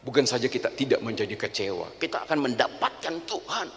Bukan 0.00 0.24
saja 0.24 0.48
kita 0.48 0.72
tidak 0.72 1.04
menjadi 1.04 1.36
kecewa, 1.36 2.00
kita 2.00 2.24
akan 2.24 2.48
mendapatkan 2.48 3.14
Tuhan. 3.28 3.68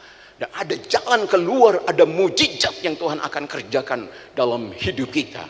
Dan 0.44 0.52
ada 0.60 0.76
jalan 0.76 1.24
keluar, 1.24 1.88
ada 1.88 2.04
mujizat 2.04 2.84
yang 2.84 3.00
Tuhan 3.00 3.24
akan 3.24 3.48
kerjakan 3.48 4.12
dalam 4.36 4.76
hidup 4.76 5.08
kita. 5.08 5.48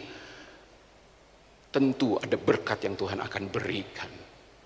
Tentu 1.73 2.21
ada 2.21 2.37
berkat 2.37 2.85
yang 2.85 2.93
Tuhan 2.93 3.17
akan 3.17 3.49
berikan. 3.49 4.05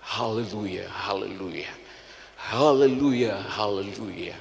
Haleluya, 0.04 0.84
haleluya. 0.84 1.72
Haleluya, 2.52 3.40
haleluya. 3.40 4.36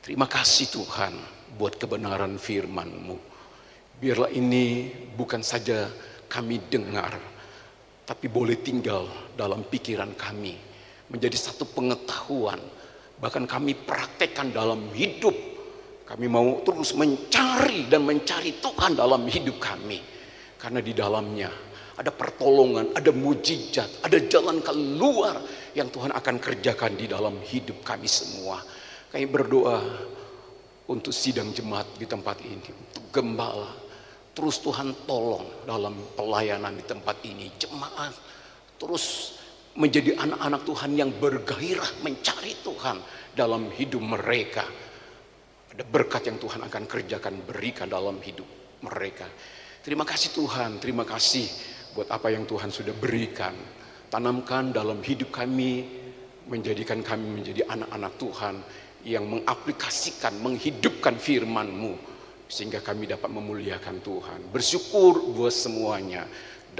Terima 0.00 0.24
kasih 0.24 0.72
Tuhan 0.72 1.12
buat 1.60 1.76
kebenaran 1.76 2.40
firman-Mu. 2.40 3.20
Biarlah 4.00 4.32
ini 4.32 4.88
bukan 5.20 5.44
saja 5.44 5.84
kami 6.32 6.64
dengar, 6.72 7.12
tapi 8.08 8.24
boleh 8.24 8.56
tinggal 8.64 9.04
dalam 9.36 9.68
pikiran 9.68 10.16
kami. 10.16 10.56
Menjadi 11.12 11.36
satu 11.36 11.68
pengetahuan, 11.68 12.79
bahkan 13.20 13.44
kami 13.44 13.76
praktekkan 13.76 14.50
dalam 14.50 14.88
hidup. 14.96 15.36
Kami 16.08 16.26
mau 16.26 16.58
terus 16.66 16.96
mencari 16.98 17.86
dan 17.86 18.02
mencari 18.02 18.58
Tuhan 18.58 18.98
dalam 18.98 19.22
hidup 19.30 19.62
kami. 19.62 20.02
Karena 20.58 20.82
di 20.82 20.90
dalamnya 20.90 21.48
ada 21.94 22.10
pertolongan, 22.10 22.96
ada 22.96 23.12
mujizat, 23.14 24.02
ada 24.02 24.18
jalan 24.26 24.58
keluar 24.64 25.38
yang 25.76 25.86
Tuhan 25.92 26.10
akan 26.10 26.36
kerjakan 26.42 26.98
di 26.98 27.06
dalam 27.06 27.38
hidup 27.44 27.84
kami 27.86 28.10
semua. 28.10 28.58
Kami 29.12 29.26
berdoa 29.30 29.78
untuk 30.90 31.14
sidang 31.14 31.54
jemaat 31.54 31.86
di 31.94 32.08
tempat 32.10 32.42
ini, 32.42 32.68
untuk 32.74 33.04
gembala. 33.14 33.70
Terus 34.34 34.58
Tuhan 34.64 35.06
tolong 35.06 35.62
dalam 35.62 35.94
pelayanan 36.18 36.74
di 36.74 36.84
tempat 36.88 37.22
ini. 37.22 37.54
Jemaat 37.54 38.14
terus 38.80 39.36
menjadi 39.78 40.18
anak-anak 40.18 40.62
Tuhan 40.66 40.90
yang 40.98 41.10
bergairah 41.14 42.02
mencari 42.02 42.58
Tuhan 42.64 42.98
dalam 43.36 43.70
hidup 43.70 44.02
mereka. 44.02 44.66
Ada 45.70 45.86
berkat 45.86 46.26
yang 46.26 46.38
Tuhan 46.42 46.66
akan 46.66 46.82
kerjakan 46.90 47.34
berikan 47.46 47.86
dalam 47.86 48.18
hidup 48.18 48.46
mereka. 48.82 49.30
Terima 49.80 50.02
kasih 50.02 50.34
Tuhan, 50.34 50.82
terima 50.82 51.06
kasih 51.06 51.46
buat 51.94 52.10
apa 52.10 52.34
yang 52.34 52.44
Tuhan 52.44 52.68
sudah 52.74 52.92
berikan. 52.98 53.54
Tanamkan 54.10 54.74
dalam 54.74 54.98
hidup 55.06 55.30
kami, 55.30 55.86
menjadikan 56.50 56.98
kami 57.00 57.40
menjadi 57.40 57.62
anak-anak 57.70 58.12
Tuhan 58.18 58.54
yang 59.06 59.24
mengaplikasikan, 59.30 60.42
menghidupkan 60.42 61.14
firman-Mu 61.16 61.94
sehingga 62.50 62.82
kami 62.82 63.06
dapat 63.06 63.30
memuliakan 63.30 64.02
Tuhan. 64.02 64.50
Bersyukur 64.50 65.30
buat 65.30 65.54
semuanya. 65.54 66.26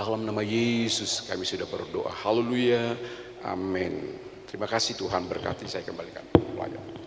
Dalam 0.00 0.24
nama 0.24 0.40
Yesus 0.40 1.28
kami 1.28 1.44
sudah 1.44 1.68
berdoa. 1.68 2.08
Haleluya. 2.24 2.96
Amin. 3.44 4.16
Terima 4.48 4.64
kasih 4.64 4.96
Tuhan 4.96 5.28
berkati 5.28 5.68
saya 5.68 5.84
kembalikan 5.84 6.24
pelayan. 6.32 6.99